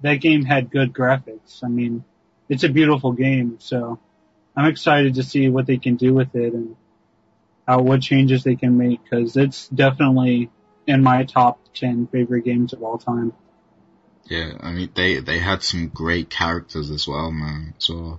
[0.00, 1.62] that game had good graphics.
[1.62, 2.04] I mean,
[2.48, 4.00] it's a beautiful game, so
[4.56, 6.74] I'm excited to see what they can do with it and
[7.70, 10.50] how what changes they can make because it's definitely
[10.88, 13.32] in my top ten favorite games of all time.
[14.24, 17.74] Yeah, I mean they they had some great characters as well, man.
[17.78, 18.18] So.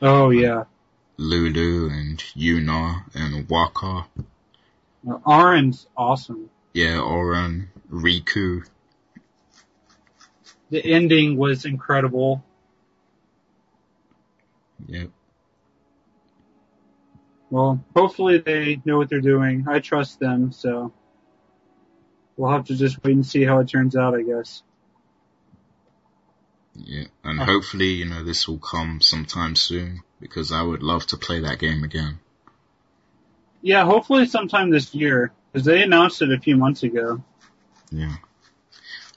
[0.00, 0.64] Oh yeah.
[1.16, 4.06] Lulu and Yuna and Wakka.
[5.24, 6.50] Auron's awesome.
[6.72, 8.66] Yeah, Auron, Rikku.
[10.70, 12.42] The ending was incredible.
[14.88, 15.10] Yep.
[17.52, 19.66] Well, hopefully they know what they're doing.
[19.68, 20.90] I trust them, so
[22.34, 24.62] we'll have to just wait and see how it turns out, I guess.
[26.74, 31.18] Yeah, and hopefully, you know, this will come sometime soon because I would love to
[31.18, 32.20] play that game again.
[33.60, 37.22] Yeah, hopefully sometime this year because they announced it a few months ago.
[37.90, 38.16] Yeah.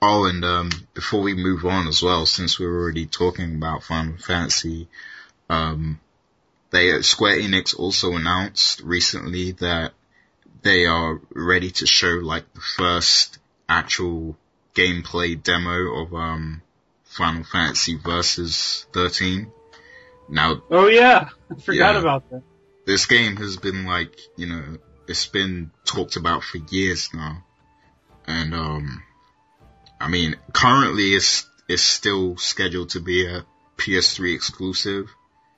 [0.02, 4.18] Oh, and um, before we move on as well, since we're already talking about Final
[4.18, 4.90] Fantasy,
[5.50, 6.02] um,
[6.76, 9.94] they Square Enix also announced recently that
[10.62, 14.36] they are ready to show like the first actual
[14.74, 16.62] gameplay demo of um,
[17.06, 19.52] Final Fantasy Versus 13.
[20.28, 22.44] Now, oh yeah, I forgot yeah, about that.
[22.86, 27.44] This game has been like, you know, it's been talked about for years now,
[28.28, 29.04] and um,
[30.02, 33.46] I mean, currently it's it's still scheduled to be a
[33.78, 35.10] PS3 exclusive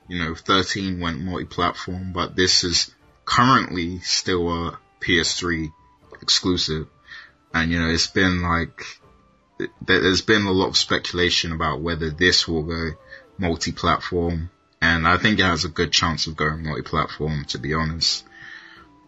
[0.07, 2.93] you know, 13 went multi-platform, but this is
[3.25, 5.71] currently still a PS3
[6.21, 6.87] exclusive.
[7.53, 8.83] And, you know, it's been like,
[9.81, 12.91] there's been a lot of speculation about whether this will go
[13.37, 14.49] multi-platform.
[14.81, 18.23] And I think it has a good chance of going multi-platform, to be honest.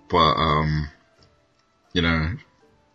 [0.09, 0.89] But, um,
[1.93, 2.31] you know,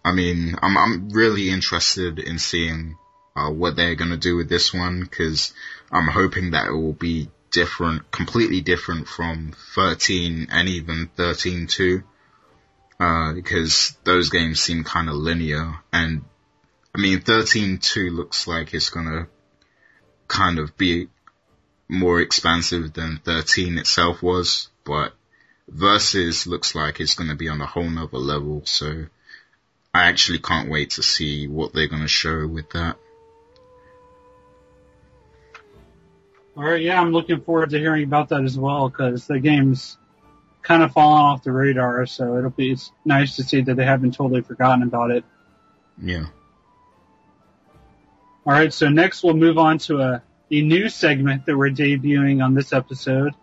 [0.05, 2.97] I mean, I'm, I'm really interested in seeing,
[3.37, 5.55] uh, what they're gonna do with this one, cause
[5.91, 12.03] I'm hoping that it will be different, completely different from 13 and even 13 2,
[13.01, 15.75] uh, because those games seem kind of linear.
[15.93, 16.23] And
[16.95, 19.29] I mean, 13 2 looks like it's gonna
[20.29, 21.09] kind of be
[21.89, 25.15] more expansive than 13 itself was, but
[25.69, 29.07] Versus looks like it's gonna be on a whole nother level, so
[29.95, 32.99] I actually can't wait to see what they're gonna show with that.
[36.57, 39.99] All right, yeah, I'm looking forward to hearing about that as well because the game's
[40.63, 42.07] kind of fallen off the radar.
[42.07, 45.25] So it'll be it's nice to see that they haven't totally forgotten about it.
[46.01, 46.27] Yeah.
[48.47, 52.45] All right, so next we'll move on to a, a new segment that we're debuting
[52.45, 53.35] on this episode.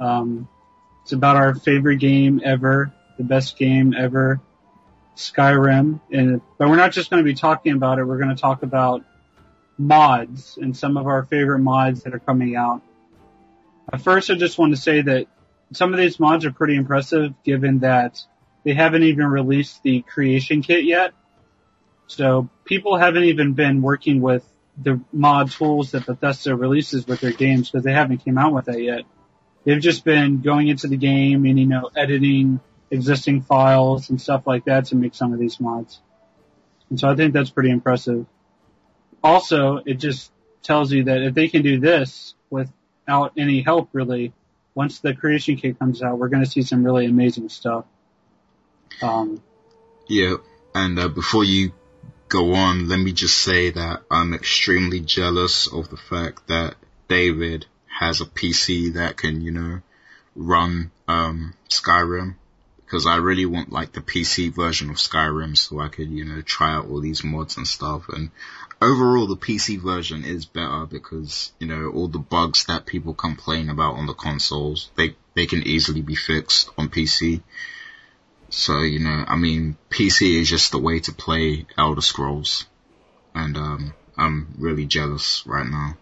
[0.00, 0.48] Um,
[1.02, 4.40] it's about our favorite game ever, the best game ever,
[5.16, 6.00] Skyrim.
[6.12, 8.04] And but we're not just going to be talking about it.
[8.04, 9.04] We're going to talk about
[9.78, 12.82] mods and some of our favorite mods that are coming out.
[14.02, 15.26] First, I just want to say that
[15.72, 18.18] some of these mods are pretty impressive given that
[18.64, 21.12] they haven't even released the creation kit yet.
[22.06, 24.44] So people haven't even been working with
[24.76, 28.66] the mod tools that Bethesda releases with their games because they haven't came out with
[28.66, 29.02] that yet.
[29.64, 32.60] They've just been going into the game and, you know, editing
[32.90, 36.00] existing files and stuff like that to make some of these mods.
[36.90, 38.26] And so I think that's pretty impressive
[39.24, 40.30] also, it just
[40.62, 44.32] tells you that if they can do this without any help, really,
[44.74, 47.86] once the creation kit comes out, we're going to see some really amazing stuff.
[49.02, 49.42] Um,
[50.06, 50.36] yeah,
[50.74, 51.72] and uh, before you
[52.28, 56.74] go on, let me just say that I'm extremely jealous of the fact that
[57.08, 59.80] David has a PC that can, you know,
[60.36, 62.34] run um, Skyrim
[62.84, 66.42] because I really want like the PC version of Skyrim so I could, you know,
[66.42, 68.08] try out all these mods and stuff.
[68.08, 68.30] And
[68.80, 73.68] overall, the PC version is better because, you know, all the bugs that people complain
[73.68, 77.42] about on the consoles, they, they can easily be fixed on PC.
[78.50, 82.66] So, you know, I mean, PC is just the way to play Elder Scrolls.
[83.34, 85.96] And, um, I'm really jealous right now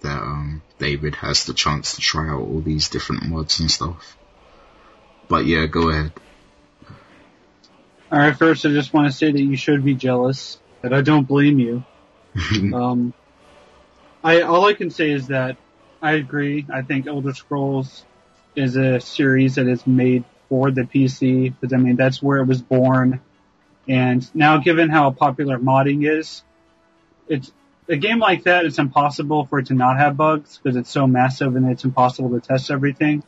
[0.00, 4.16] that, um, David has the chance to try out all these different mods and stuff.
[5.28, 6.12] But yeah, go ahead.
[8.12, 11.26] Alright, first I just want to say that you should be jealous, that I don't
[11.26, 11.84] blame you.
[12.74, 13.12] um,
[14.22, 15.56] I, all I can say is that
[16.00, 16.66] I agree.
[16.72, 18.04] I think Elder Scrolls
[18.56, 22.46] is a series that is made for the PC, because I mean, that's where it
[22.46, 23.20] was born.
[23.88, 26.42] And now given how popular modding is,
[27.28, 27.52] it's,
[27.88, 31.06] a game like that, it's impossible for it to not have bugs, because it's so
[31.06, 33.22] massive and it's impossible to test everything.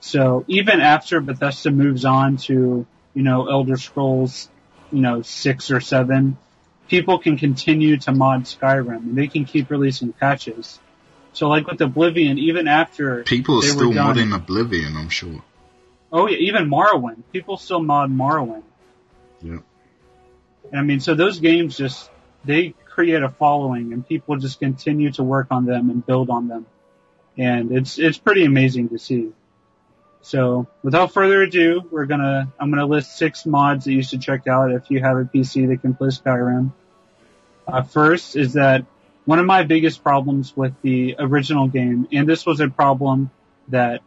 [0.00, 4.48] So even after Bethesda moves on to, you know, Elder Scrolls,
[4.92, 6.38] you know, six or seven,
[6.88, 10.78] people can continue to mod Skyrim and they can keep releasing patches.
[11.32, 15.42] So like with Oblivion, even after people are still done, modding Oblivion, I'm sure.
[16.10, 17.22] Oh yeah, even Morrowind.
[17.32, 18.62] People still mod Morrowind.
[19.42, 19.58] Yeah.
[20.74, 22.10] I mean, so those games just
[22.44, 26.48] they create a following, and people just continue to work on them and build on
[26.48, 26.66] them,
[27.36, 29.32] and it's it's pretty amazing to see.
[30.20, 34.46] So without further ado, we're gonna, I'm gonna list six mods that you should check
[34.46, 36.72] out if you have a PC that can play Skyrim.
[37.66, 38.84] Uh, first is that
[39.24, 43.30] one of my biggest problems with the original game, and this was a problem
[43.68, 44.00] that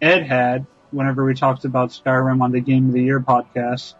[0.00, 3.94] Ed had whenever we talked about Skyrim on the Game of the Year podcast,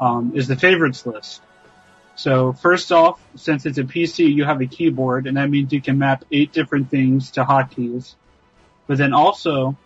[0.00, 1.42] um, is the favorites list.
[2.16, 5.80] So first off, since it's a PC, you have a keyboard, and that means you
[5.80, 8.14] can map eight different things to hotkeys.
[8.86, 9.76] But then also,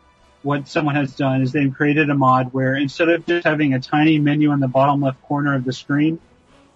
[0.45, 3.81] what someone has done is they've created a mod where instead of just having a
[3.81, 6.21] tiny menu in the bottom left corner of the screen,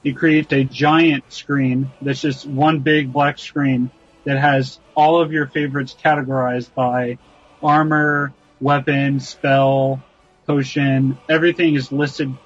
[0.02, 3.90] it creates a giant screen that's just one big black screen
[4.24, 7.18] that has all of your favorites categorized by
[7.62, 10.02] armor, weapon, spell,
[10.46, 11.18] potion.
[11.28, 12.38] Everything is listed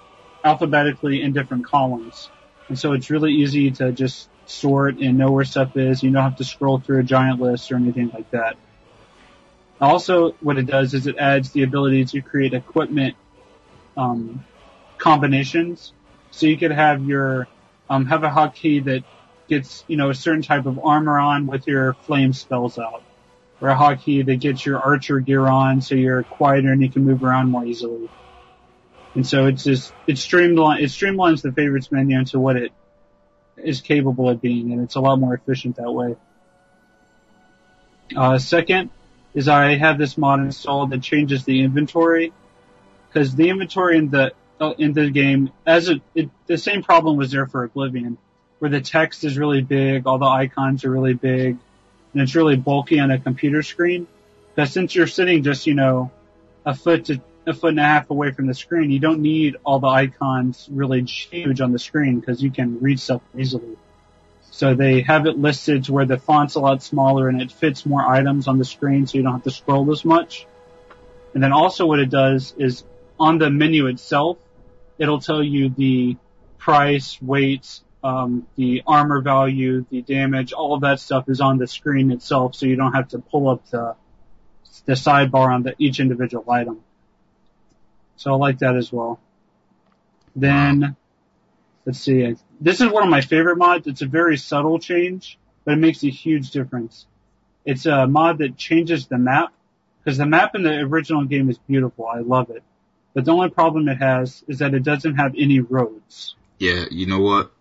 [0.44, 2.32] alphabetically in different columns.
[2.68, 6.02] And so it's really easy to just sort and know where stuff is.
[6.02, 8.56] You don't have to scroll through a giant list or anything like that.
[9.82, 13.16] Also, what it does is it adds the ability to create equipment
[13.96, 14.44] um,
[14.96, 15.92] combinations.
[16.30, 17.48] So you could have your
[17.90, 19.02] um, have a hotkey that
[19.48, 23.02] gets you know a certain type of armor on with your flame spells out,
[23.60, 27.04] or a hotkey that gets your archer gear on so you're quieter and you can
[27.04, 28.08] move around more easily.
[29.16, 32.72] And so it's just it streamlines it streamlines the favorites menu into what it
[33.56, 36.14] is capable of being, and it's a lot more efficient that way.
[38.16, 38.90] Uh, second,
[39.34, 42.32] is I have this mod installed that changes the inventory
[43.08, 47.16] because the inventory in the uh, in the game as a, it, the same problem
[47.16, 48.18] was there for Oblivion
[48.58, 51.56] where the text is really big, all the icons are really big,
[52.12, 54.06] and it's really bulky on a computer screen.
[54.54, 56.10] But since you're sitting just you know
[56.64, 59.56] a foot to a foot and a half away from the screen, you don't need
[59.64, 63.76] all the icons really huge on the screen because you can read stuff easily.
[64.52, 67.86] So they have it listed to where the font's a lot smaller and it fits
[67.86, 70.46] more items on the screen so you don't have to scroll as much.
[71.32, 72.84] And then also what it does is
[73.18, 74.36] on the menu itself,
[74.98, 76.18] it'll tell you the
[76.58, 81.66] price, weight, um, the armor value, the damage, all of that stuff is on the
[81.66, 83.96] screen itself so you don't have to pull up the,
[84.84, 86.82] the sidebar on the, each individual item.
[88.16, 89.18] So I like that as well.
[90.36, 90.94] Then,
[91.86, 93.86] let's see, this is one of my favorite mods.
[93.88, 97.06] It's a very subtle change, but it makes a huge difference.
[97.64, 99.52] It's a mod that changes the map
[99.98, 102.06] because the map in the original game is beautiful.
[102.06, 102.62] I love it.
[103.14, 106.36] But the only problem it has is that it doesn't have any roads.
[106.58, 107.52] Yeah, you know what?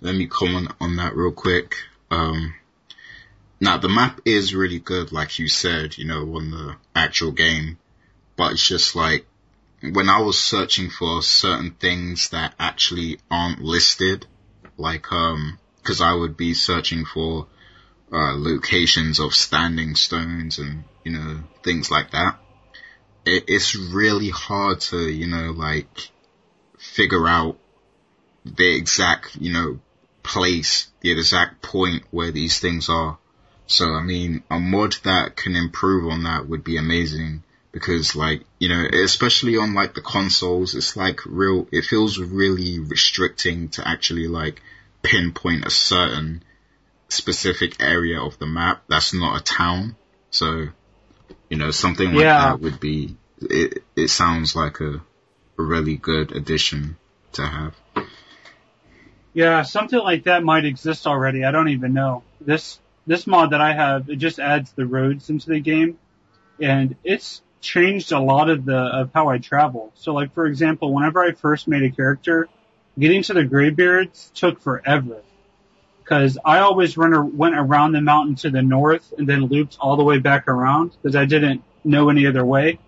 [0.00, 1.76] Let me comment on that real quick.
[2.10, 2.54] Um,
[3.60, 7.78] now the map is really good, like you said, you know, on the actual game,
[8.36, 9.26] but it's just like
[9.82, 14.26] when I was searching for certain things that actually aren't listed,
[14.78, 17.46] like um, because I would be searching for
[18.12, 22.38] uh, locations of standing stones and you know things like that.
[23.26, 26.10] It, it's really hard to you know like
[26.78, 27.58] figure out
[28.44, 29.80] the exact you know
[30.22, 33.18] place, the exact point where these things are.
[33.66, 37.42] So I mean, a mod that can improve on that would be amazing
[37.78, 42.80] because like, you know, especially on like the consoles, it's like real, it feels really
[42.80, 44.60] restricting to actually like
[45.02, 46.42] pinpoint a certain
[47.08, 49.96] specific area of the map that's not a town.
[50.30, 50.68] So,
[51.48, 52.50] you know, something like yeah.
[52.50, 55.00] that would be, it, it sounds like a,
[55.58, 56.96] a really good addition
[57.32, 57.74] to have.
[59.34, 61.44] Yeah, something like that might exist already.
[61.44, 62.24] I don't even know.
[62.40, 65.98] This this mod that I have, it just adds the roads into the game,
[66.60, 69.92] and it's changed a lot of the of how I travel.
[69.94, 72.48] So, like for example, whenever I first made a character,
[72.98, 75.22] getting to the Greybeards took forever
[76.08, 79.96] because I always run went around the mountain to the north and then looped all
[79.96, 82.78] the way back around because I didn't know any other way.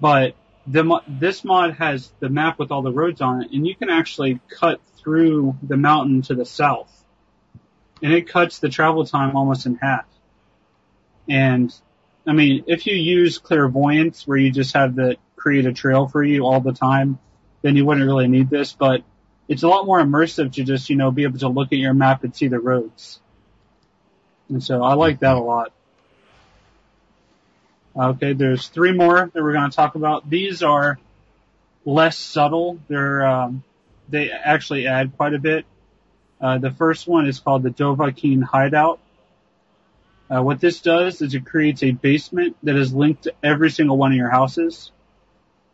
[0.00, 0.36] But
[0.66, 3.90] the this mod has the map with all the roads on it, and you can
[3.90, 6.92] actually cut through the mountain to the south,
[8.02, 10.06] and it cuts the travel time almost in half.
[11.28, 11.74] And
[12.28, 16.22] I mean, if you use clairvoyance, where you just have the create a trail for
[16.22, 17.18] you all the time,
[17.62, 18.72] then you wouldn't really need this.
[18.72, 19.02] But
[19.48, 21.94] it's a lot more immersive to just you know be able to look at your
[21.94, 23.20] map and see the roads.
[24.48, 25.72] And so I like that a lot.
[27.96, 30.28] Okay, there's three more that we're going to talk about.
[30.28, 30.98] These are
[31.84, 32.78] less subtle.
[32.88, 33.64] They're um,
[34.08, 35.64] they actually add quite a bit.
[36.40, 39.00] Uh, the first one is called the Dovahkiin Hideout.
[40.30, 43.96] Uh, what this does is it creates a basement that is linked to every single
[43.96, 44.92] one of your houses.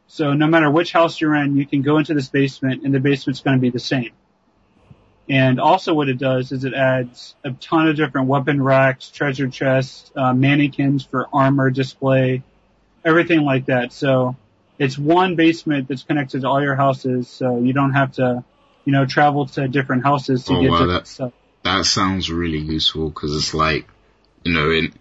[0.06, 3.00] So no matter which house you're in, you can go into this basement and the
[3.00, 4.12] basement's going to be the same.
[5.28, 9.48] And also what it does is it adds a ton of different weapon racks, treasure
[9.48, 12.42] chests, uh, mannequins for armor display,
[13.04, 13.92] everything like that.
[13.92, 14.36] So
[14.78, 18.44] it's one basement that's connected to all your houses, so you don't have to,
[18.84, 21.32] you know, travel to different houses to oh, get wow, to that, stuff.
[21.62, 23.88] That sounds really useful because it's like,
[24.44, 24.92] you know, in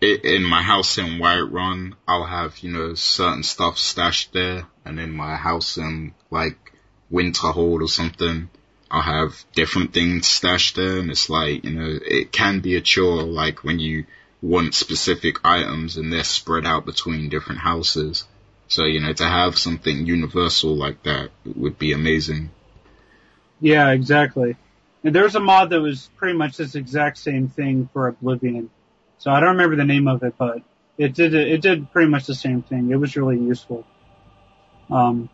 [0.00, 5.12] in my house in Whiterun, I'll have you know certain stuff stashed there, and in
[5.12, 6.72] my house in like
[7.12, 8.48] Winterhold or something,
[8.90, 12.80] I'll have different things stashed there, and it's like, you know, it can be a
[12.80, 14.06] chore, like when you
[14.42, 18.24] want specific items and they're spread out between different houses.
[18.68, 22.50] So, you know, to have something universal like that would be amazing.
[23.60, 24.56] Yeah, exactly.
[25.04, 28.70] And there's a mod that was pretty much this exact same thing for Oblivion.
[29.18, 30.62] So I don't remember the name of it, but
[30.98, 32.90] it did it did pretty much the same thing.
[32.90, 33.86] It was really useful.
[34.90, 35.28] Um,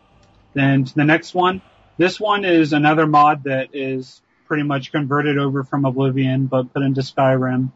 [0.53, 1.61] then the next one,
[1.97, 6.83] this one is another mod that is pretty much converted over from Oblivion, but put
[6.83, 7.71] into Skyrim.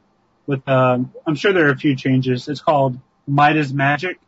[0.46, 2.48] With uh, I'm sure there are a few changes.
[2.48, 2.98] It's called
[3.28, 4.20] Midas Magic,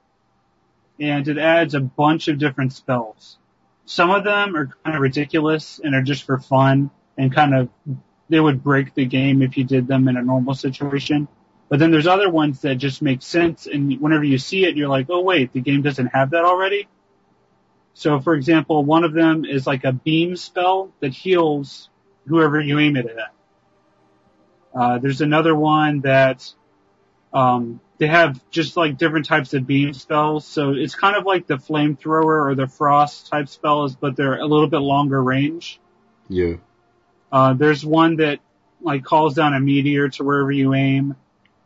[0.99, 3.37] and it adds a bunch of different spells.
[3.85, 7.69] Some of them are kind of ridiculous and are just for fun and kind of
[8.29, 11.27] they would break the game if you did them in a normal situation.
[11.69, 14.89] But then there's other ones that just make sense, and whenever you see it, you're
[14.89, 16.87] like, oh wait, the game doesn't have that already.
[17.93, 21.89] So, for example, one of them is like a beam spell that heals
[22.27, 23.33] whoever you aim it at.
[24.73, 26.51] Uh, there's another one that
[27.33, 30.45] um, they have just like different types of beam spells.
[30.47, 34.45] So it's kind of like the flamethrower or the frost type spells, but they're a
[34.45, 35.79] little bit longer range.
[36.29, 36.55] Yeah.
[37.31, 38.39] Uh, there's one that
[38.81, 41.15] like calls down a meteor to wherever you aim.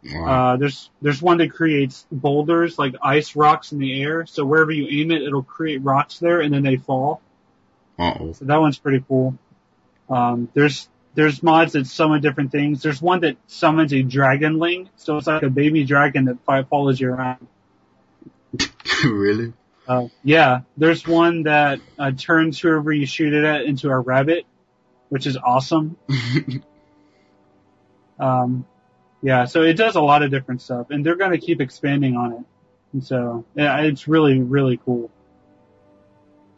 [0.06, 0.54] Wow.
[0.54, 4.26] Uh, there's there's one that creates boulders like ice rocks in the air.
[4.26, 7.22] So wherever you aim it, it'll create rocks there, and then they fall.
[7.98, 8.34] Uh-oh.
[8.34, 9.38] So that one's pretty cool.
[10.10, 12.82] Um, there's there's mods that summon different things.
[12.82, 17.10] There's one that summons a dragonling, so it's like a baby dragon that follows you
[17.10, 17.48] around.
[19.04, 19.54] really?
[19.88, 20.62] Uh, yeah.
[20.76, 24.46] There's one that uh, turns whoever you shoot it at into a rabbit,
[25.10, 25.98] which is awesome.
[28.20, 28.66] um,
[29.24, 32.18] yeah, so it does a lot of different stuff, and they're going to keep expanding
[32.18, 32.44] on it.
[32.92, 35.10] And so, yeah, it's really, really cool.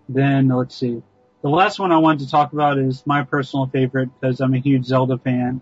[0.09, 1.01] Then, let's see.
[1.43, 4.59] The last one I wanted to talk about is my personal favorite because I'm a
[4.59, 5.61] huge Zelda fan.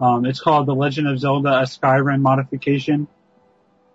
[0.00, 3.06] Um, it's called The Legend of Zelda, a Skyrim modification.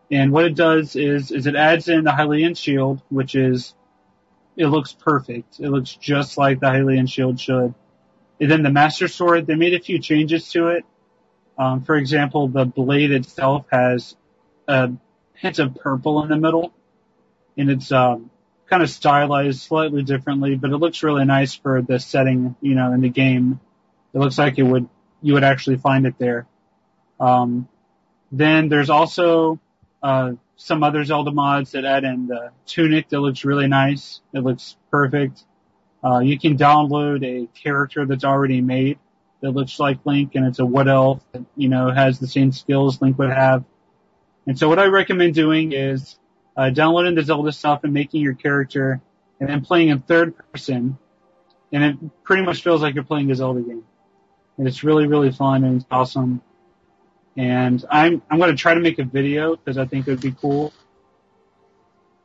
[0.10, 3.76] And what it does is, is it adds in the Hylian shield, which is,
[4.56, 5.60] it looks perfect.
[5.60, 7.74] It looks just like the Hylian shield should.
[8.40, 10.86] And then the Master Sword, they made a few changes to it.
[11.62, 14.16] Um, for example, the blade itself has
[14.68, 14.92] a
[15.36, 16.74] hint of purple in the middle,
[17.56, 18.32] and it's um,
[18.66, 22.94] kind of stylized slightly differently, but it looks really nice for the setting, you know,
[22.94, 23.60] in the game.
[24.12, 24.90] It looks like it would
[25.22, 26.48] you would actually find it there.
[27.20, 27.70] Um,
[28.32, 29.60] then there's also
[30.02, 34.20] uh, some other Zelda mods that add in the tunic that looks really nice.
[34.34, 35.44] It looks perfect.
[36.04, 38.98] Uh, you can download a character that's already made
[39.42, 42.52] that looks like Link and it's a wood elf that, you know, has the same
[42.52, 43.64] skills Link would have.
[44.48, 46.18] And so what I recommend doing is,
[46.58, 49.02] uh, downloading the Zelda stuff and making your character
[49.40, 50.98] and then playing in third person.
[51.72, 53.84] And it pretty much feels like you're playing a Zelda game.
[54.58, 56.42] And it's really, really fun and it's awesome.
[57.38, 60.22] And I'm, I'm going to try to make a video because I think it would
[60.22, 60.74] be cool.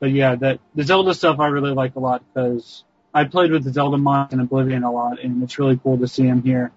[0.01, 3.64] but yeah, that the Zelda stuff I really like a lot because I played with
[3.64, 6.73] the Zelda mods in Oblivion a lot, and it's really cool to see them here.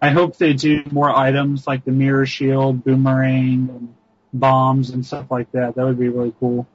[0.00, 3.94] I hope they do more items like the mirror shield, boomerang, and
[4.32, 5.74] bombs and stuff like that.
[5.76, 6.66] That would be really cool.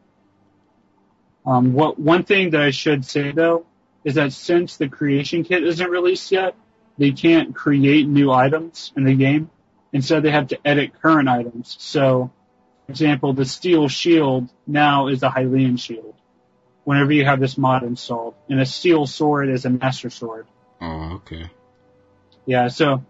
[1.45, 3.65] Um, what one thing that I should say though
[4.03, 6.55] is that since the creation kit isn't released yet,
[6.97, 9.49] they can't create new items in the game.
[9.93, 11.76] Instead, they have to edit current items.
[11.80, 12.32] So,
[12.86, 16.15] for example, the steel shield now is a Hylian shield.
[16.84, 20.47] Whenever you have this mod installed, and a steel sword is a master sword.
[20.80, 21.49] Oh, okay.
[22.45, 23.03] Yeah, so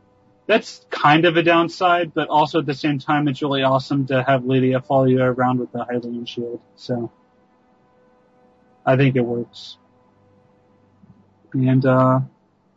[0.48, 4.24] that's kind of a downside, but also at the same time, it's really awesome to
[4.24, 6.62] have Lydia follow you around with the Hylian shield.
[6.76, 7.12] So,
[8.86, 9.78] I think it works.
[11.54, 12.22] And uh,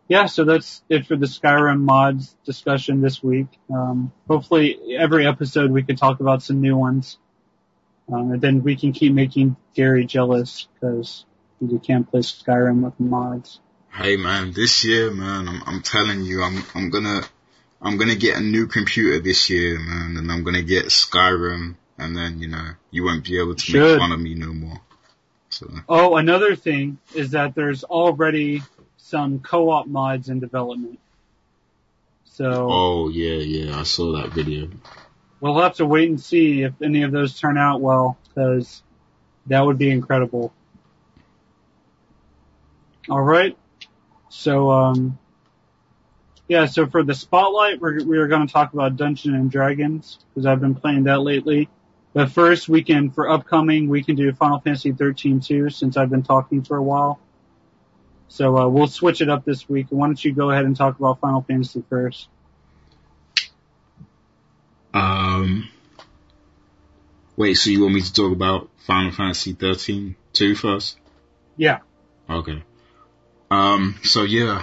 [0.08, 3.46] yeah, so that's it for the Skyrim mods discussion this week.
[3.72, 7.18] Um, hopefully, every episode we can talk about some new ones,
[8.12, 11.24] um, and then we can keep making Gary jealous because
[11.60, 13.60] he can't play Skyrim with mods.
[13.90, 17.22] Hey man, this year, man, I'm, I'm telling you, I'm I'm gonna
[17.84, 22.16] I'm gonna get a new computer this year, man, and I'm gonna get Skyrim, and
[22.16, 23.80] then you know you won't be able to Should.
[23.80, 24.80] make fun of me no more.
[25.50, 28.62] So Oh, another thing is that there's already
[28.96, 30.98] some co-op mods in development.
[32.24, 34.68] So oh yeah, yeah, I saw that video.
[35.40, 38.82] we'll have to wait and see if any of those turn out well, because
[39.46, 40.52] that would be incredible.
[43.10, 43.56] All right.
[44.30, 45.18] So, um,
[46.48, 46.66] yeah.
[46.66, 50.60] So for the spotlight, we're we're going to talk about Dungeons and Dragons because I've
[50.60, 51.68] been playing that lately.
[52.12, 56.22] But first, we can for upcoming we can do Final Fantasy 13-2, since I've been
[56.22, 57.18] talking for a while.
[58.28, 59.86] So uh, we'll switch it up this week.
[59.90, 62.28] Why don't you go ahead and talk about Final Fantasy first?
[64.92, 65.68] Um,
[67.36, 70.98] wait, so you want me to talk about Final Fantasy 13 too first?
[71.56, 71.80] Yeah.
[72.30, 72.62] Okay.
[73.50, 74.62] Um, so yeah.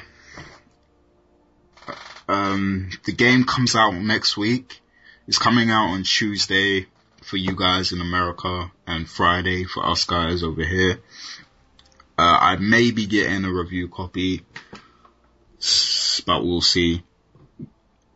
[2.32, 4.80] Um, the game comes out next week.
[5.28, 6.88] It's coming out on Tuesday
[7.24, 11.02] for you guys in America and Friday for us guys over here.
[12.18, 14.46] Uh, I may be getting a review copy,
[16.26, 17.04] but we'll see.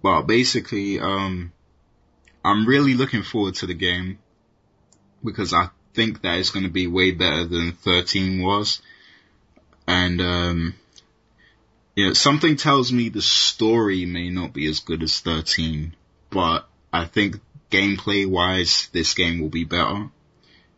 [0.01, 1.51] But basically, um,
[2.41, 4.19] I'm really looking forward to the game
[5.25, 8.81] because I think that it's going to be way better than 13 was.
[9.85, 10.75] And, um,
[11.95, 15.95] yeah, something tells me the story may not be as good as 13,
[16.29, 17.39] but I think
[17.71, 20.09] gameplay wise, this game will be better.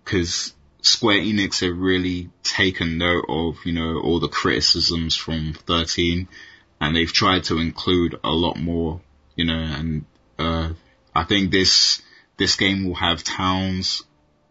[0.05, 6.27] Cause Square Enix have really taken note of, you know, all the criticisms from 13
[6.79, 9.01] and they've tried to include a lot more,
[9.35, 10.05] you know, and,
[10.37, 10.69] uh,
[11.15, 11.99] I think this,
[12.37, 14.03] this game will have towns,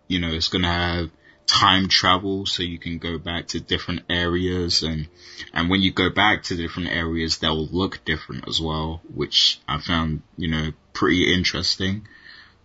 [0.09, 1.11] you know, it's gonna have
[1.47, 5.09] time travel so you can go back to different areas and,
[5.53, 9.79] and when you go back to different areas, they'll look different as well, which I
[9.79, 12.07] found, you know, pretty interesting.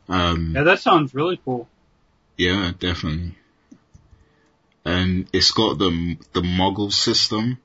[0.10, 1.68] Um, Yeah, that sounds really cool.
[2.38, 3.36] yeah, definitely.
[4.84, 7.60] And it's got the the Moogle system,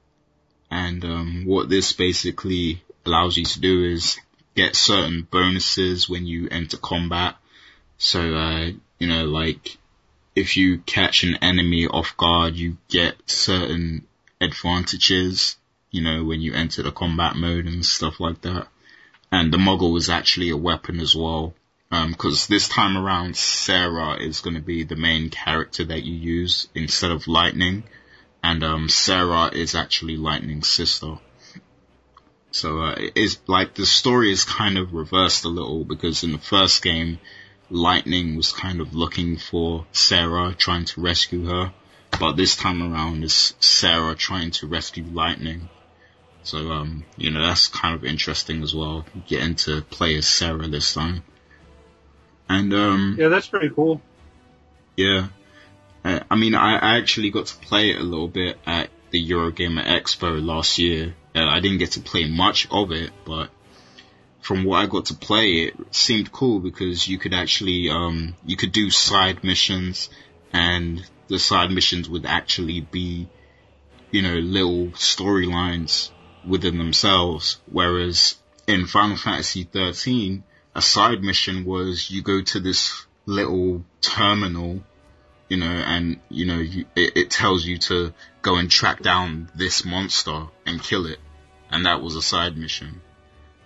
[0.70, 4.18] and um, what this basically allows you to do is
[4.54, 7.36] get certain bonuses when you enter combat.
[7.96, 9.78] So, uh, you know, like
[10.36, 14.06] if you catch an enemy off guard, you get certain
[14.40, 15.56] advantages.
[15.90, 18.68] You know, when you enter the combat mode and stuff like that.
[19.32, 21.54] And the Moogle is actually a weapon as well
[21.90, 26.68] because this time around Serah is going to be the main character that you use
[26.74, 27.84] instead of Lightning,
[28.42, 31.18] and um, Serah is actually Lightning's sister.
[32.50, 36.38] So uh, it's like the story is kind of reversed a little because in the
[36.38, 37.18] first game,
[37.70, 41.72] Lightning was kind of looking for Serah, trying to rescue her,
[42.18, 45.68] but this time around it's Serah trying to rescue Lightning.
[46.42, 50.70] So um, you know that's kind of interesting as well, getting to play as Serah
[50.70, 51.24] this time.
[52.48, 54.00] And um, Yeah, that's pretty cool.
[54.96, 55.28] yeah,
[56.06, 59.28] uh, I mean, I, I actually got to play it a little bit at the
[59.28, 61.16] Eurogamer Expo last year.
[61.34, 63.50] Uh, I didn't get to play much of it, but
[64.46, 68.56] from what I got to play, it seemed cool because you could actually um, you
[68.56, 70.08] could do side missions,
[70.52, 73.28] and the side missions would actually be,
[74.12, 76.10] you know, little storylines
[76.46, 77.58] within themselves.
[77.66, 78.36] Whereas
[78.68, 80.44] in Final Fantasy 13,
[80.76, 84.80] a side mission was you go to this little terminal,
[85.48, 89.50] you know, and you know you, it, it tells you to go and track down
[89.56, 91.18] this monster and kill it,
[91.68, 93.00] and that was a side mission.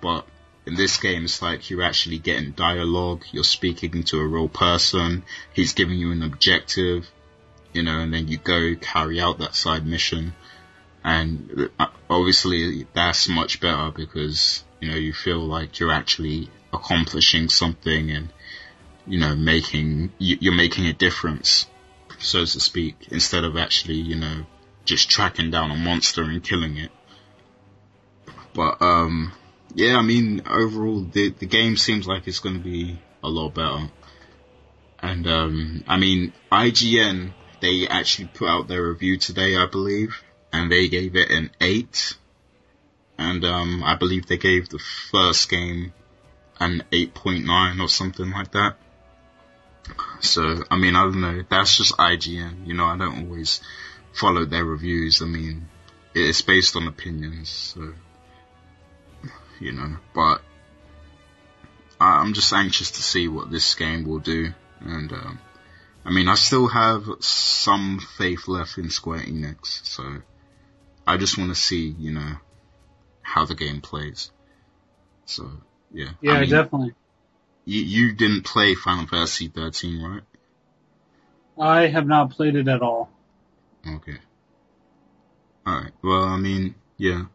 [0.00, 0.24] But
[0.70, 3.24] in this game, it's like you're actually getting dialogue.
[3.32, 5.24] You're speaking to a real person.
[5.52, 7.10] He's giving you an objective,
[7.72, 10.32] you know, and then you go carry out that side mission.
[11.02, 17.48] And uh, obviously that's much better because, you know, you feel like you're actually accomplishing
[17.48, 18.28] something and,
[19.08, 21.66] you know, making, you're making a difference,
[22.20, 24.46] so to speak, instead of actually, you know,
[24.84, 26.92] just tracking down a monster and killing it.
[28.54, 29.32] But, um,
[29.74, 33.54] yeah, I mean, overall, the, the game seems like it's going to be a lot
[33.54, 33.90] better.
[35.02, 40.72] And, um, I mean, IGN they actually put out their review today, I believe, and
[40.72, 42.16] they gave it an 8.
[43.18, 45.92] And um, I believe they gave the first game
[46.58, 48.76] an 8.9 or something like that.
[50.20, 51.42] So, I mean, I don't know.
[51.48, 52.66] That's just IGN.
[52.66, 53.60] You know, I don't always
[54.12, 55.20] follow their reviews.
[55.20, 55.68] I mean,
[56.14, 57.50] it's based on opinions.
[57.50, 57.92] So,
[59.60, 60.42] you know, but
[62.00, 64.52] I'm just anxious to see what this game will do.
[64.80, 65.38] And, um,
[66.04, 70.22] I mean, I still have some faith left in Square Enix, so
[71.06, 72.36] I just want to see, you know,
[73.22, 74.30] how the game plays.
[75.26, 75.50] So,
[75.92, 76.10] yeah.
[76.22, 76.94] Yeah, I mean, definitely.
[77.66, 80.22] You, you didn't play Final Fantasy 13, right?
[81.60, 83.10] I have not played it at all.
[83.86, 84.16] Okay.
[85.66, 87.26] Alright, well, I mean, yeah.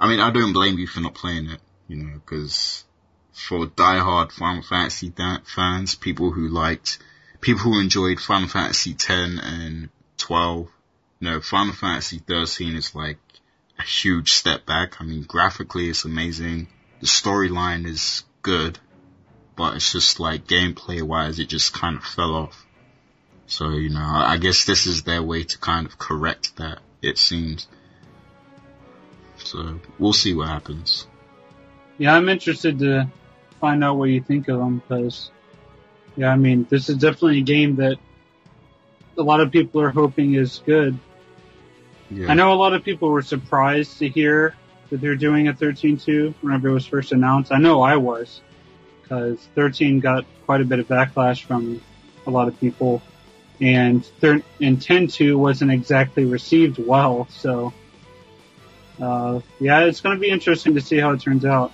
[0.00, 2.84] I mean, I don't blame you for not playing it, you know, because
[3.32, 5.12] for diehard Final Fantasy
[5.44, 6.98] fans, people who liked
[7.40, 9.88] people who enjoyed Final Fantasy 10 and
[10.18, 10.68] 12,
[11.20, 13.18] you know, Final Fantasy 13 is like
[13.78, 15.00] a huge step back.
[15.00, 16.68] I mean, graphically it's amazing.
[17.00, 18.78] The storyline is good,
[19.56, 22.66] but it's just like gameplay wise, it just kind of fell off.
[23.46, 27.18] So, you know, I guess this is their way to kind of correct that, it
[27.18, 27.66] seems.
[29.50, 31.06] So, we'll see what happens.
[31.96, 33.08] Yeah, I'm interested to
[33.60, 35.30] find out what you think of them because
[36.18, 37.96] yeah, I mean, this is definitely a game that
[39.16, 40.98] a lot of people are hoping is good.
[42.10, 42.30] Yeah.
[42.30, 44.56] I know a lot of people were surprised to hear
[44.90, 47.52] that they're doing a 13-2 whenever it was first announced.
[47.52, 48.40] I know I was,
[49.02, 51.80] because 13 got quite a bit of backlash from
[52.26, 53.00] a lot of people,
[53.60, 57.28] and thir- and 10.2 wasn't exactly received well.
[57.30, 57.72] So,
[59.00, 61.72] uh, yeah, it's going to be interesting to see how it turns out.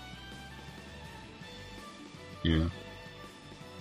[2.43, 2.69] Yeah.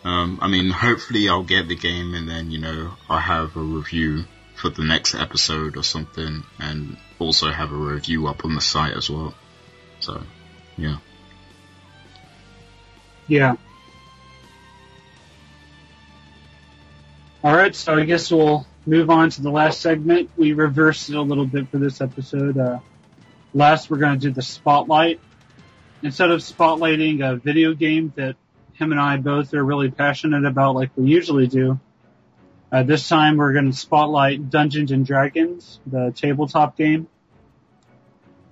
[0.03, 3.61] Um, I mean, hopefully I'll get the game and then, you know, I'll have a
[3.61, 4.25] review
[4.55, 8.95] for the next episode or something and also have a review up on the site
[8.95, 9.33] as well.
[9.99, 10.21] So,
[10.77, 10.97] yeah.
[13.27, 13.55] Yeah.
[17.43, 20.29] Alright, so I guess we'll move on to the last segment.
[20.37, 22.57] We reversed it a little bit for this episode.
[22.57, 22.79] Uh,
[23.53, 25.19] last we're going to do the spotlight.
[26.01, 28.35] Instead of spotlighting a video game that
[28.73, 31.79] him and I both are really passionate about like we usually do.
[32.71, 37.07] Uh, this time we're going to spotlight Dungeons and Dragons, the tabletop game.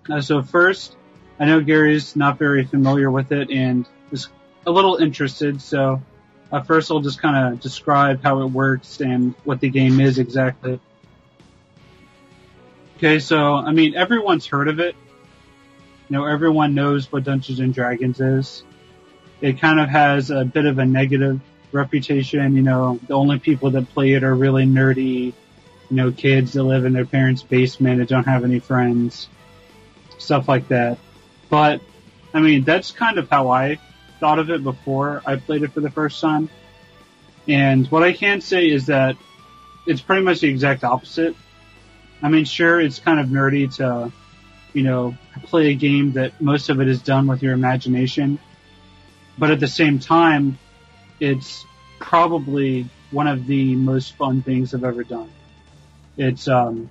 [0.09, 0.95] Uh, so first,
[1.39, 4.29] I know Gary's not very familiar with it and is
[4.65, 6.01] a little interested, so
[6.51, 10.19] uh, first I'll just kind of describe how it works and what the game is
[10.19, 10.79] exactly.
[13.03, 14.95] Okay, so I mean everyone's heard of it.
[16.07, 18.63] You know, everyone knows what Dungeons and Dragons is
[19.41, 21.41] it kind of has a bit of a negative
[21.71, 22.55] reputation.
[22.55, 25.33] You know, the only people that play it are really nerdy,
[25.89, 29.27] you know, kids that live in their parents' basement and don't have any friends,
[30.19, 30.99] stuff like that.
[31.49, 31.81] But,
[32.33, 33.79] I mean, that's kind of how I
[34.19, 36.49] thought of it before I played it for the first time.
[37.47, 39.17] And what I can say is that
[39.87, 41.35] it's pretty much the exact opposite.
[42.21, 44.11] I mean, sure, it's kind of nerdy to,
[44.73, 48.39] you know, play a game that most of it is done with your imagination.
[49.37, 50.59] But at the same time,
[51.19, 51.65] it's
[51.99, 55.31] probably one of the most fun things I've ever done.
[56.17, 56.89] It's um,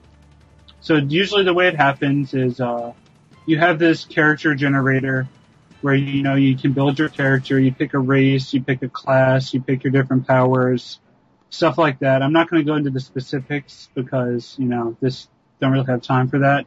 [0.80, 2.92] so usually the way it happens is uh,
[3.46, 5.28] you have this character generator
[5.82, 8.88] where you know you can build your character, you pick a race, you pick a
[8.88, 10.98] class, you pick your different powers,
[11.50, 12.22] stuff like that.
[12.22, 15.28] I'm not going to go into the specifics because you know this
[15.60, 16.66] don't really have time for that.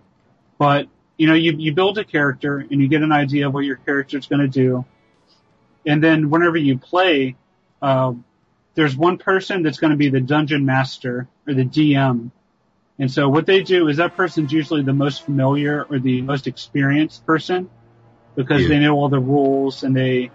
[0.57, 3.65] But you know you you build a character and you get an idea of what
[3.65, 4.85] your character is going to do
[5.85, 7.35] and then whenever you play,
[7.81, 8.13] uh,
[8.75, 12.31] there's one person that's going to be the dungeon master or the DM.
[12.99, 16.47] And so what they do is that person's usually the most familiar or the most
[16.47, 17.69] experienced person
[18.35, 18.67] because yeah.
[18.69, 20.31] they know all the rules and they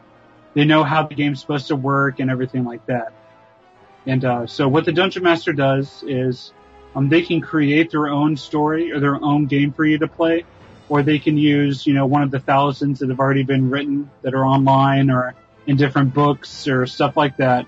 [0.54, 3.12] they know how the game's supposed to work and everything like that.
[4.08, 6.52] And uh, so what the dungeon master does is
[6.96, 10.44] um, they can create their own story or their own game for you to play
[10.88, 14.10] or they can use, you know, one of the thousands that have already been written
[14.22, 15.34] that are online or
[15.66, 17.66] in different books or stuff like that.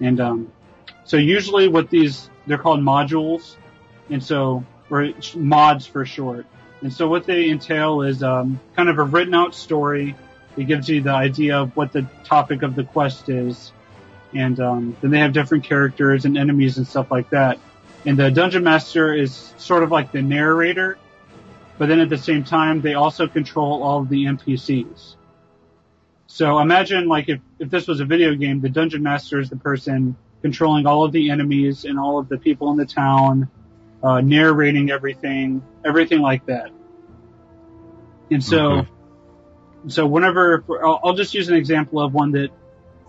[0.00, 0.52] And um,
[1.04, 3.56] so usually what these they're called modules,
[4.10, 6.46] and so or mods for short.
[6.82, 10.14] And so what they entail is um, kind of a written out story.
[10.56, 13.72] It gives you the idea of what the topic of the quest is,
[14.34, 17.58] and um, then they have different characters and enemies and stuff like that.
[18.06, 20.98] And the dungeon master is sort of like the narrator,
[21.78, 25.16] but then at the same time they also control all of the NPCs.
[26.26, 29.56] So imagine like if, if this was a video game, the dungeon master is the
[29.56, 33.48] person controlling all of the enemies and all of the people in the town,
[34.02, 36.70] uh, narrating everything, everything like that.
[38.30, 38.88] And so, okay.
[39.88, 42.50] so whenever, I'll, I'll, just use an example of one that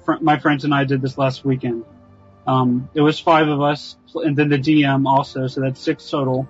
[0.06, 1.84] fr- my friends and I did this last weekend.
[2.47, 6.47] Um, it was five of us and then the DM also, so that's six total.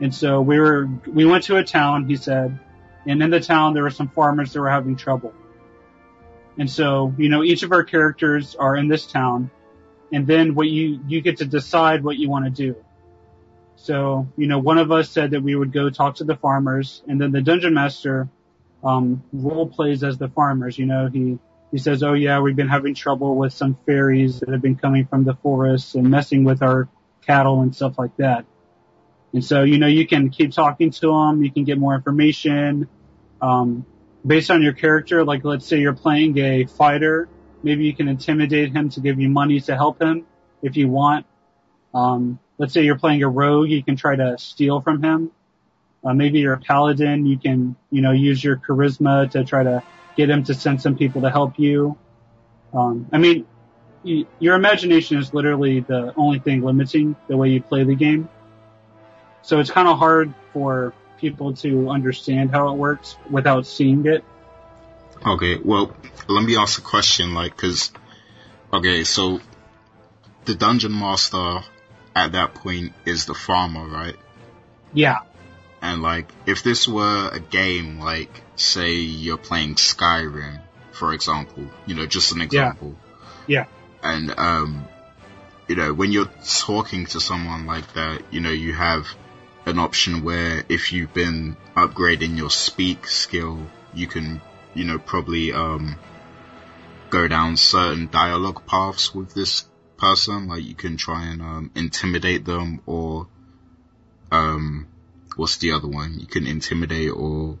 [0.00, 2.58] And so we were, we went to a town, he said,
[3.06, 5.34] and in the town there were some farmers that were having trouble.
[6.58, 9.50] And so, you know, each of our characters are in this town
[10.12, 12.76] and then what you, you get to decide what you want to do.
[13.76, 17.02] So, you know, one of us said that we would go talk to the farmers
[17.06, 18.28] and then the dungeon master,
[18.82, 20.78] um, role plays as the farmers.
[20.78, 21.38] You know, he,
[21.70, 25.06] he says, oh yeah, we've been having trouble with some fairies that have been coming
[25.06, 26.88] from the forest and messing with our
[27.26, 28.44] cattle and stuff like that.
[29.32, 32.88] And so, you know, you can keep talking to them, you can get more information.
[33.42, 33.84] Um,
[34.26, 37.28] based on your character, like let's say you're playing a fighter,
[37.62, 40.24] maybe you can intimidate him to give you money to help him
[40.62, 41.26] if you want.
[41.92, 45.32] Um, let's say you're playing a rogue, you can try to steal from him.
[46.04, 49.82] Uh, maybe you're a paladin, you can, you know, use your charisma to try to
[50.16, 51.96] get him to send some people to help you.
[52.72, 53.46] Um, I mean,
[54.04, 58.28] y- your imagination is literally the only thing limiting the way you play the game.
[59.42, 64.24] So it's kind of hard for people to understand how it works without seeing it.
[65.24, 65.94] Okay, well,
[66.28, 67.90] let me ask a question, like, cause,
[68.72, 69.40] okay, so
[70.44, 71.60] the dungeon master
[72.14, 74.16] at that point is the farmer, right?
[74.92, 75.20] Yeah.
[75.82, 80.60] And like, if this were a game, like, say you're playing Skyrim,
[80.92, 82.94] for example, you know, just an example.
[83.46, 83.66] Yeah.
[84.02, 84.10] yeah.
[84.10, 84.88] And, um,
[85.68, 89.06] you know, when you're talking to someone like that, you know, you have
[89.66, 94.40] an option where if you've been upgrading your speak skill, you can,
[94.74, 95.96] you know, probably um,
[97.10, 99.64] go down certain dialogue paths with this
[99.96, 100.48] person.
[100.48, 103.26] Like you can try and um, intimidate them, or
[104.30, 104.86] um,
[105.36, 106.18] what's the other one?
[106.18, 107.58] You can intimidate or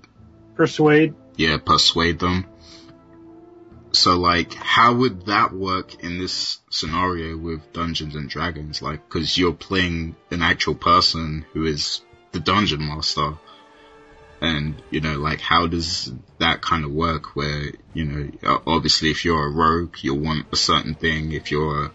[0.54, 1.14] persuade.
[1.36, 2.46] Yeah, persuade them.
[3.92, 8.82] So like, how would that work in this scenario with Dungeons and Dragons?
[8.82, 12.02] Like, cause you're playing an actual person who is
[12.32, 13.38] the Dungeon Master.
[14.38, 19.24] And, you know, like, how does that kind of work where, you know, obviously if
[19.24, 21.32] you're a rogue, you'll want a certain thing.
[21.32, 21.92] If you're a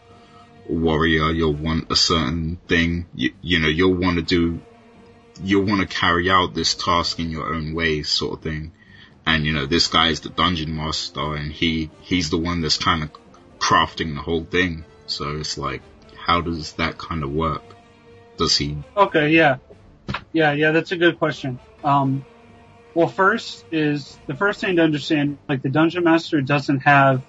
[0.68, 3.06] warrior, you'll want a certain thing.
[3.14, 4.60] You, you know, you'll want to do,
[5.44, 8.72] you'll want to carry out this task in your own way sort of thing.
[9.26, 12.78] And you know this guy is the dungeon master and he he's the one that's
[12.78, 13.12] kind of
[13.60, 14.86] crafting the whole thing.
[15.06, 15.82] So it's like
[16.18, 17.64] how does that kind of work?
[18.38, 19.58] Does he okay yeah.
[20.34, 21.60] Yeah yeah that's a good question.
[21.84, 22.26] Um
[22.94, 27.22] well first is the first thing to understand like the dungeon master doesn't have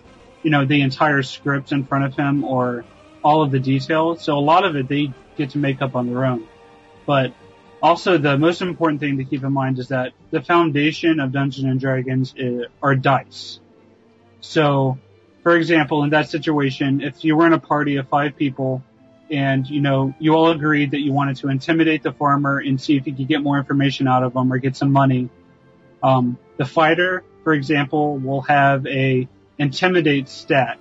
[0.42, 2.84] you know the entire script in front of him or
[3.22, 4.22] all of the details.
[4.22, 6.48] So a lot of it they get to make up on their own.
[7.06, 7.32] But
[7.82, 11.66] also, the most important thing to keep in mind is that the foundation of Dungeons
[11.66, 13.58] and Dragons is, are dice.
[14.40, 14.98] So,
[15.42, 18.84] for example, in that situation, if you were in a party of five people
[19.30, 22.96] and, you know, you all agreed that you wanted to intimidate the farmer and see
[22.96, 25.28] if you could get more information out of them or get some money,
[26.02, 29.26] um, the fighter, for example, will have a
[29.58, 30.78] intimidate stat.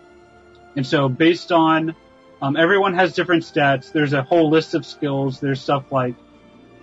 [0.76, 1.96] And so based on,
[2.42, 3.92] um, everyone has different stats.
[3.92, 5.40] There's a whole list of skills.
[5.40, 6.16] There's stuff like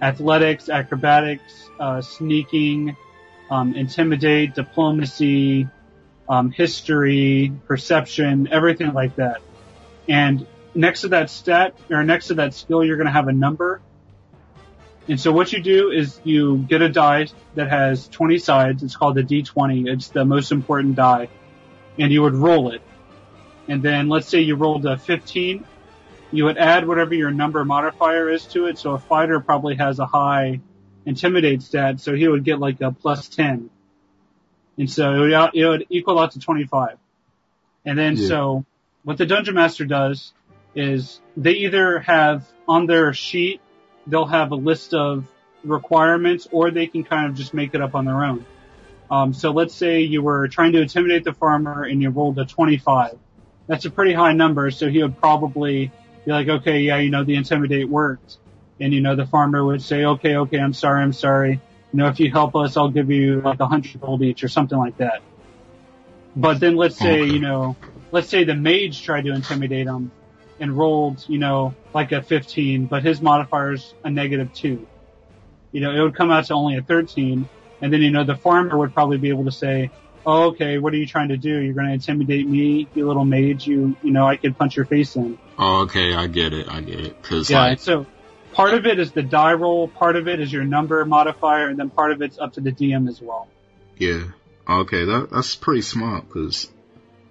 [0.01, 2.97] athletics, acrobatics, uh, sneaking,
[3.51, 5.69] um, intimidate, diplomacy,
[6.29, 9.41] um, history, perception, everything like that.
[10.09, 13.33] And next to that stat or next to that skill, you're going to have a
[13.33, 13.81] number.
[15.09, 18.83] And so what you do is you get a die that has 20 sides.
[18.83, 19.89] It's called the D20.
[19.89, 21.29] It's the most important die.
[21.99, 22.83] And you would roll it.
[23.69, 25.65] And then let's say you rolled a 15
[26.31, 28.79] you would add whatever your number modifier is to it.
[28.79, 30.61] So a fighter probably has a high
[31.07, 33.71] intimidate stat, so he would get like a plus 10.
[34.77, 36.99] And so it would, it would equal out to 25.
[37.85, 38.29] And then yeah.
[38.29, 38.65] so
[39.05, 40.33] what the dungeon master does
[40.75, 43.61] is they either have on their sheet,
[44.07, 45.27] they'll have a list of
[45.65, 48.45] requirements or they can kind of just make it up on their own.
[49.11, 52.45] Um, so let's say you were trying to intimidate the farmer and you rolled a
[52.45, 53.19] 25.
[53.67, 55.91] That's a pretty high number, so he would probably
[56.29, 58.37] be like, okay, yeah, you know, the intimidate worked.
[58.79, 61.53] And, you know, the farmer would say, okay, okay, I'm sorry, I'm sorry.
[61.53, 64.49] You know, if you help us, I'll give you like a hundred gold each or
[64.49, 65.23] something like that.
[66.37, 67.77] But then let's say, you know,
[68.13, 70.13] let's say the mage tried to intimidate him
[70.61, 74.87] and rolled, you know, like a 15, but his modifier's a negative two.
[75.73, 77.49] You know, it would come out to only a 13.
[77.81, 79.91] And then, you know, the farmer would probably be able to say,
[80.29, 81.59] oh, okay, what are you trying to do?
[81.59, 83.67] You're going to intimidate me, you little mage.
[83.67, 85.39] You, you know, I could punch your face in.
[85.59, 87.23] Oh, okay, I get it, I get it.
[87.23, 88.07] Cause Yeah, like, so
[88.53, 91.79] part of it is the die roll, part of it is your number modifier, and
[91.79, 93.49] then part of it's up to the DM as well.
[93.97, 94.25] yeah,
[94.69, 96.29] okay, that that's pretty smart.
[96.29, 96.71] Cause,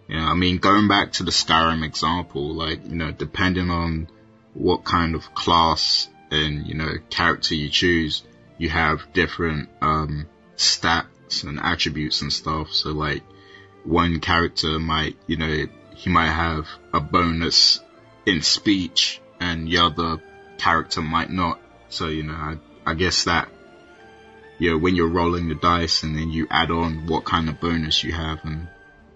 [0.09, 4.09] yeah, I mean, going back to the Skyrim example, like you know, depending on
[4.55, 8.23] what kind of class and you know character you choose,
[8.57, 10.27] you have different um
[11.27, 12.73] stats and attributes and stuff.
[12.73, 13.23] So like,
[13.83, 15.65] one character might, you know,
[15.95, 17.79] he might have a bonus
[18.25, 20.21] in speech and the other
[20.57, 21.59] character might not.
[21.89, 23.49] So, you know, I, I guess that,
[24.59, 27.59] you know, when you're rolling the dice and then you add on what kind of
[27.59, 28.67] bonus you have and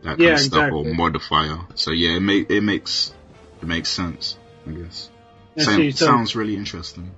[0.03, 0.91] that kind Yeah, of stuff exactly.
[0.91, 1.59] or modifier.
[1.75, 3.13] So yeah, it make, it makes,
[3.61, 4.37] it makes sense,
[4.67, 5.09] I guess.
[5.57, 7.11] Sam- see, so, sounds really interesting.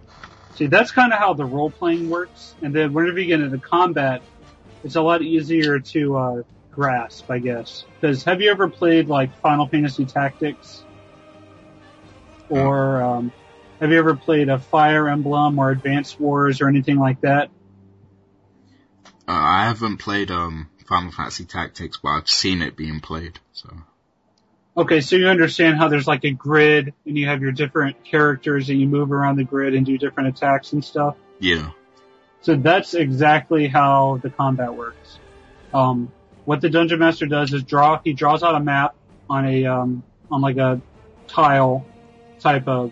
[0.56, 2.56] see, that's kind of how the role playing works.
[2.64, 4.24] And then whenever you get into combat,
[4.84, 7.86] it's a lot easier to uh, grasp, I guess.
[8.00, 10.84] Because have you ever played like Final Fantasy Tactics?
[12.50, 13.32] Or um,
[13.80, 17.50] have you ever played a Fire Emblem or Advanced Wars or anything like that?
[19.28, 23.70] Uh, I haven't played, um, Final Fantasy Tactics, but I've seen it being played, so.
[24.76, 28.68] Okay, so you understand how there's like a grid and you have your different characters
[28.68, 31.16] that you move around the grid and do different attacks and stuff.
[31.40, 31.72] Yeah.
[32.44, 35.18] So that's exactly how the combat works.
[35.74, 36.12] Um,
[36.44, 38.02] what the dungeon master does is draw.
[38.04, 38.96] He draws out a map
[39.30, 40.82] on a um, on like a
[41.28, 41.86] tile
[42.40, 42.92] type of,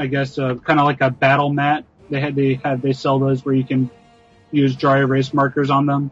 [0.00, 1.84] I guess, uh, kind of like a battle mat.
[2.10, 3.88] They had they have they sell those where you can
[4.50, 6.10] use dry erase markers on them.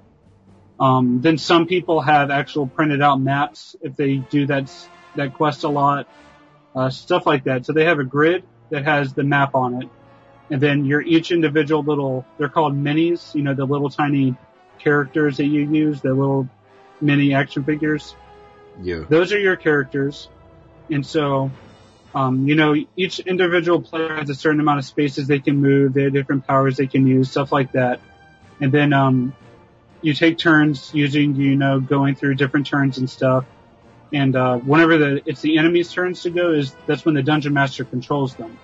[0.78, 4.72] Um, then some people have actual printed out maps if they do that
[5.16, 6.06] that quest a lot,
[6.76, 7.66] uh, stuff like that.
[7.66, 9.88] So they have a grid that has the map on it
[10.50, 14.36] and then your each individual little they're called minis you know the little tiny
[14.78, 16.48] characters that you use the little
[17.00, 18.14] mini action figures.
[18.82, 19.04] Yeah.
[19.08, 20.28] those are your characters.
[20.90, 21.50] And so
[22.14, 25.94] um, you know each individual player has a certain amount of spaces they can move
[25.94, 28.00] they have different powers they can use stuff like that.
[28.60, 29.34] And then um,
[30.02, 33.44] you take turns using you know going through different turns and stuff.
[34.12, 37.54] And uh, whenever the it's the enemy's turns to go is that's when the dungeon
[37.54, 38.58] master controls them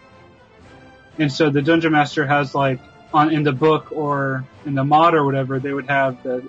[1.18, 2.80] and so the dungeon master has like
[3.12, 6.48] on in the book or in the mod or whatever, they would have the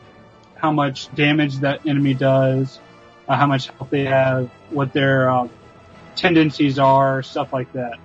[0.55, 2.79] how much damage that enemy does,
[3.27, 5.47] uh, how much health they have, what their uh,
[6.15, 7.99] tendencies are, stuff like that.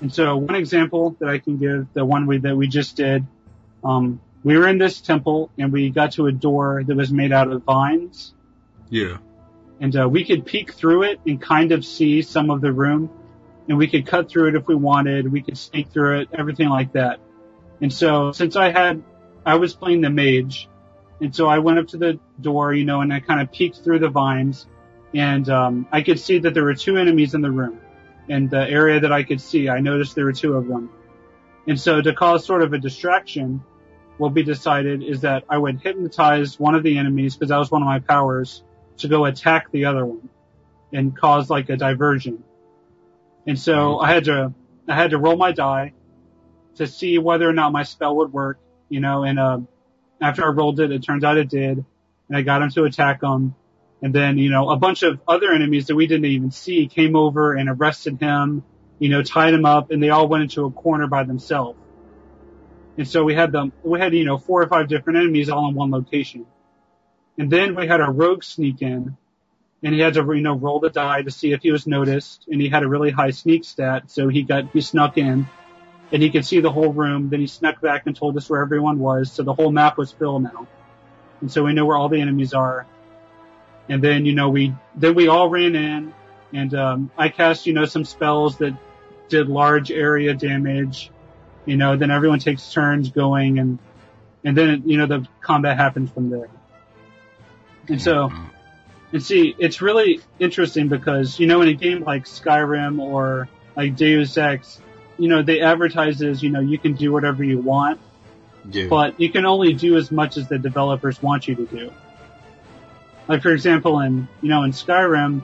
[0.00, 3.24] And so one example that I can give, the one we, that we just did,
[3.84, 7.32] um, we were in this temple and we got to a door that was made
[7.32, 8.34] out of vines
[8.88, 9.18] Yeah.
[9.78, 13.10] and uh, we could peek through it and kind of see some of the room,
[13.68, 15.30] and we could cut through it if we wanted.
[15.30, 17.20] We could sneak through it, everything like that.
[17.80, 19.02] And so, since I had,
[19.44, 20.68] I was playing the mage,
[21.20, 23.78] and so I went up to the door, you know, and I kind of peeked
[23.78, 24.66] through the vines,
[25.14, 27.80] and um, I could see that there were two enemies in the room.
[28.28, 30.90] And the area that I could see, I noticed there were two of them.
[31.66, 33.62] And so, to cause sort of a distraction,
[34.18, 37.70] what we decided is that I would hypnotize one of the enemies because that was
[37.70, 38.62] one of my powers
[38.98, 40.28] to go attack the other one
[40.92, 42.44] and cause like a diversion.
[43.46, 44.54] And so I had to,
[44.88, 45.92] I had to roll my die
[46.76, 49.60] to see whether or not my spell would work, you know, and, uh,
[50.20, 51.84] after I rolled it, it turns out it did.
[52.28, 53.54] And I got him to attack him.
[54.02, 57.16] And then, you know, a bunch of other enemies that we didn't even see came
[57.16, 58.62] over and arrested him,
[58.98, 61.78] you know, tied him up and they all went into a corner by themselves.
[62.96, 65.68] And so we had them, we had, you know, four or five different enemies all
[65.68, 66.46] in one location.
[67.38, 69.16] And then we had a rogue sneak in
[69.82, 72.46] and he had to, you know, roll the die to see if he was noticed
[72.50, 74.10] and he had a really high sneak stat.
[74.10, 75.48] So he got, he snuck in
[76.12, 77.30] and he could see the whole room.
[77.30, 79.32] Then he snuck back and told us where everyone was.
[79.32, 80.66] So the whole map was filled now.
[81.40, 82.86] And so we know where all the enemies are.
[83.88, 86.12] And then, you know, we, then we all ran in
[86.52, 88.76] and, um, I cast, you know, some spells that
[89.28, 91.10] did large area damage.
[91.64, 93.78] You know, then everyone takes turns going and,
[94.44, 96.50] and then, you know, the combat happens from there.
[97.88, 98.46] And so, Uh,
[99.12, 103.96] and see, it's really interesting because, you know, in a game like Skyrim or like
[103.96, 104.80] Deus Ex,
[105.18, 108.00] you know, they advertise as, you know, you can do whatever you want,
[108.70, 108.86] yeah.
[108.88, 111.92] but you can only do as much as the developers want you to do.
[113.26, 115.42] Like, for example, in, you know, in Skyrim,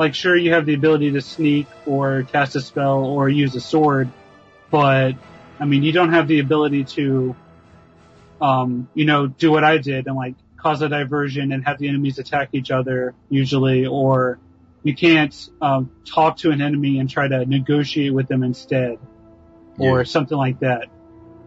[0.00, 3.60] like sure you have the ability to sneak or cast a spell or use a
[3.60, 4.08] sword,
[4.70, 5.14] but
[5.58, 7.36] I mean you don't have the ability to,
[8.40, 11.88] um, you know, do what I did and like cause a diversion and have the
[11.88, 14.38] enemies attack each other usually, or
[14.82, 18.98] you can't um, talk to an enemy and try to negotiate with them instead,
[19.78, 20.04] or Yeah.
[20.04, 20.88] something like that.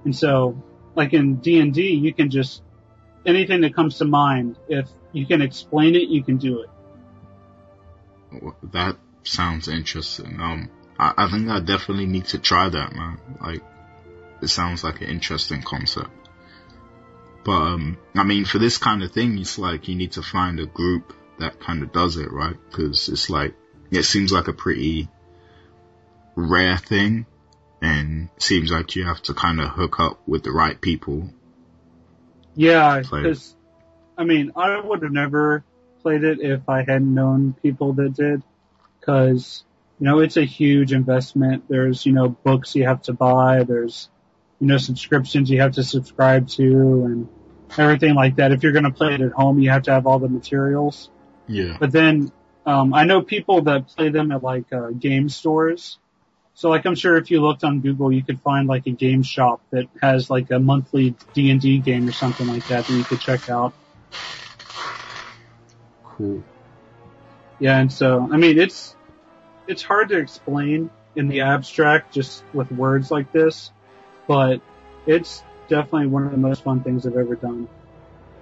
[0.06, 0.62] And so,
[0.96, 2.62] like in D and D, you can just
[3.26, 4.58] anything that comes to mind.
[4.68, 6.70] If you can explain it, you can do it.
[8.72, 10.40] That sounds interesting.
[10.40, 13.20] Um, I, I think I definitely need to try that, man.
[13.40, 13.62] Like,
[14.42, 16.10] it sounds like an interesting concept.
[17.44, 20.60] But um, I mean, for this kind of thing, it's like you need to find
[20.60, 22.56] a group that kind of does it, right?
[22.70, 23.54] Because it's like
[23.92, 25.10] it seems like a pretty
[26.36, 27.26] rare thing,
[27.82, 31.30] and seems like you have to kind of hook up with the right people.
[32.56, 33.56] Yeah, because
[34.18, 35.64] I mean, I would have never
[36.02, 38.44] played it if I hadn't known people that did.
[39.00, 39.64] Because
[40.00, 41.66] you know, it's a huge investment.
[41.68, 43.64] There's you know books you have to buy.
[43.64, 44.10] There's
[44.60, 46.64] you know subscriptions you have to subscribe to,
[47.06, 47.30] and
[47.78, 48.52] everything like that.
[48.52, 51.10] If you're going to play it at home, you have to have all the materials.
[51.48, 51.78] Yeah.
[51.80, 52.32] But then
[52.66, 55.98] um, I know people that play them at like uh, game stores.
[56.56, 59.24] So like I'm sure if you looked on Google, you could find like a game
[59.24, 62.94] shop that has like a monthly D and D game or something like that that
[62.94, 63.74] you could check out.
[66.04, 66.44] Cool.
[67.60, 68.96] Yeah, and so I mean it's
[69.68, 73.72] it's hard to explain in the abstract just with words like this,
[74.28, 74.62] but
[75.06, 77.68] it's definitely one of the most fun things I've ever done.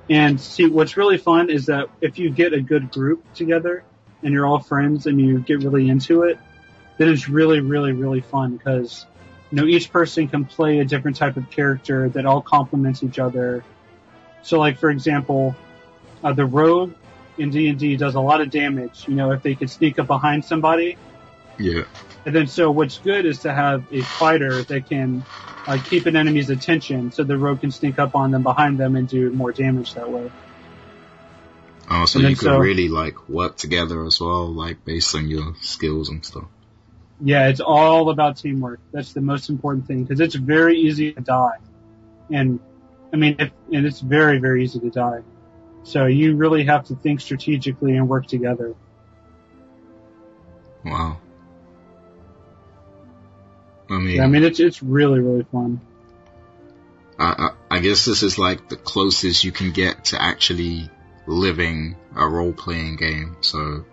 [0.09, 3.83] And see, what's really fun is that if you get a good group together
[4.23, 6.37] and you're all friends and you get really into it,
[6.97, 9.05] then it's really, really, really fun because
[9.51, 13.19] you know each person can play a different type of character that all complements each
[13.19, 13.63] other.
[14.43, 15.55] So, like for example,
[16.23, 16.93] uh, the rogue
[17.37, 20.43] in D&D does a lot of damage, you know, if they could sneak up behind
[20.45, 20.97] somebody.
[21.57, 21.83] Yeah.
[22.25, 25.23] And then so what's good is to have a fighter that can
[25.67, 28.95] uh, keep an enemy's attention so the rogue can sneak up on them behind them
[28.95, 30.31] and do more damage that way.
[31.89, 35.27] Oh, so And you could so- really like work together as well, like based on
[35.29, 36.45] your skills and stuff.
[37.23, 38.79] Yeah, it's all about teamwork.
[38.91, 41.57] That's the most important thing because it's very easy to die.
[42.31, 42.59] And
[43.13, 45.21] I mean, if, and it's very, very easy to die.
[45.83, 48.73] So you really have to think strategically and work together.
[50.85, 51.19] Wow.
[53.91, 55.81] I mean, Yeah, I mean, it's, it's really, really fun.
[57.19, 60.89] I, I, I guess this is like the closest you can get to actually
[61.27, 63.37] living a role playing game.
[63.41, 63.85] So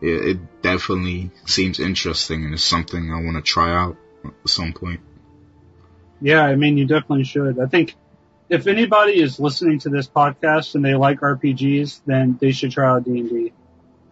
[0.00, 4.72] it, it definitely seems interesting and it's something I want to try out at some
[4.72, 5.00] point.
[6.20, 7.60] Yeah, I mean, you definitely should.
[7.60, 7.94] I think
[8.48, 12.88] if anybody is listening to this podcast and they like RPGs, then they should try
[12.88, 13.52] out D&D.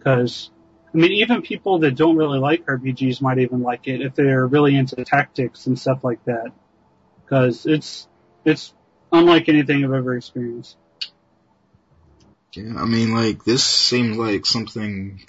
[0.03, 0.51] Cause,
[0.95, 4.47] I mean, even people that don't really like RPGs might even like it if they're
[4.47, 6.53] really into tactics and stuff like that.
[7.27, 8.07] Cause it's,
[8.45, 8.73] it's
[9.11, 10.77] unlike anything I've ever experienced.
[12.53, 15.21] Yeah, I mean, like this seems like something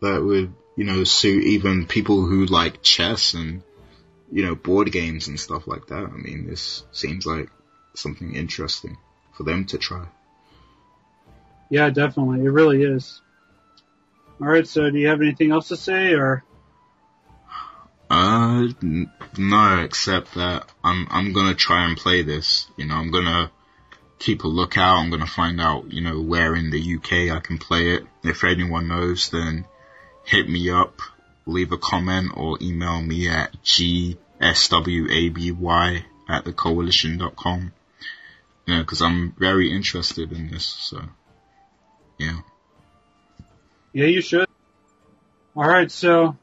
[0.00, 3.62] that would, you know, suit even people who like chess and,
[4.32, 6.02] you know, board games and stuff like that.
[6.02, 7.48] I mean, this seems like
[7.94, 8.98] something interesting
[9.34, 10.06] for them to try.
[11.70, 12.44] Yeah, definitely.
[12.44, 13.22] It really is.
[14.40, 16.44] Alright, so do you have anything else to say or?
[18.08, 18.68] Uh,
[19.36, 22.68] no, except that I'm I'm gonna try and play this.
[22.76, 23.50] You know, I'm gonna
[24.18, 24.98] keep a lookout.
[24.98, 28.04] I'm gonna find out, you know, where in the UK I can play it.
[28.22, 29.64] If anyone knows, then
[30.24, 31.00] hit me up,
[31.46, 34.18] leave a comment, or email me at gswaby
[36.28, 37.72] at thecoalition.com.
[38.66, 40.64] Yeah, because I'm very interested in this.
[40.64, 41.02] So,
[42.18, 42.40] yeah.
[43.96, 44.46] Yeah, you should.
[45.56, 46.36] Alright, so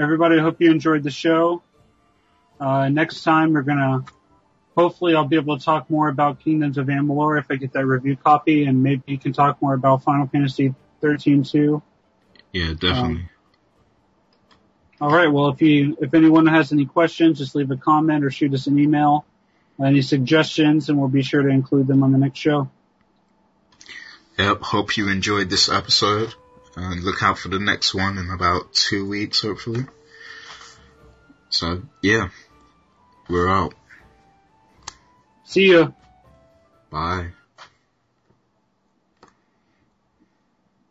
[0.00, 1.62] everybody, I hope you enjoyed the show.
[2.58, 4.06] Uh, next time we're gonna,
[4.74, 7.84] hopefully I'll be able to talk more about Kingdoms of Amalur if I get that
[7.84, 11.82] review copy and maybe you can talk more about Final Fantasy 13-2.
[12.54, 13.28] Yeah, definitely.
[14.98, 18.54] Alright, well if you, if anyone has any questions, just leave a comment or shoot
[18.54, 19.26] us an email.
[19.78, 22.70] Any suggestions and we'll be sure to include them on the next show.
[24.38, 26.34] Yep, hope you enjoyed this episode.
[26.76, 29.86] And look out for the next one in about two weeks, hopefully.
[31.48, 32.28] So, yeah.
[33.28, 33.74] We're out.
[35.44, 35.90] See ya!
[36.90, 37.30] Bye.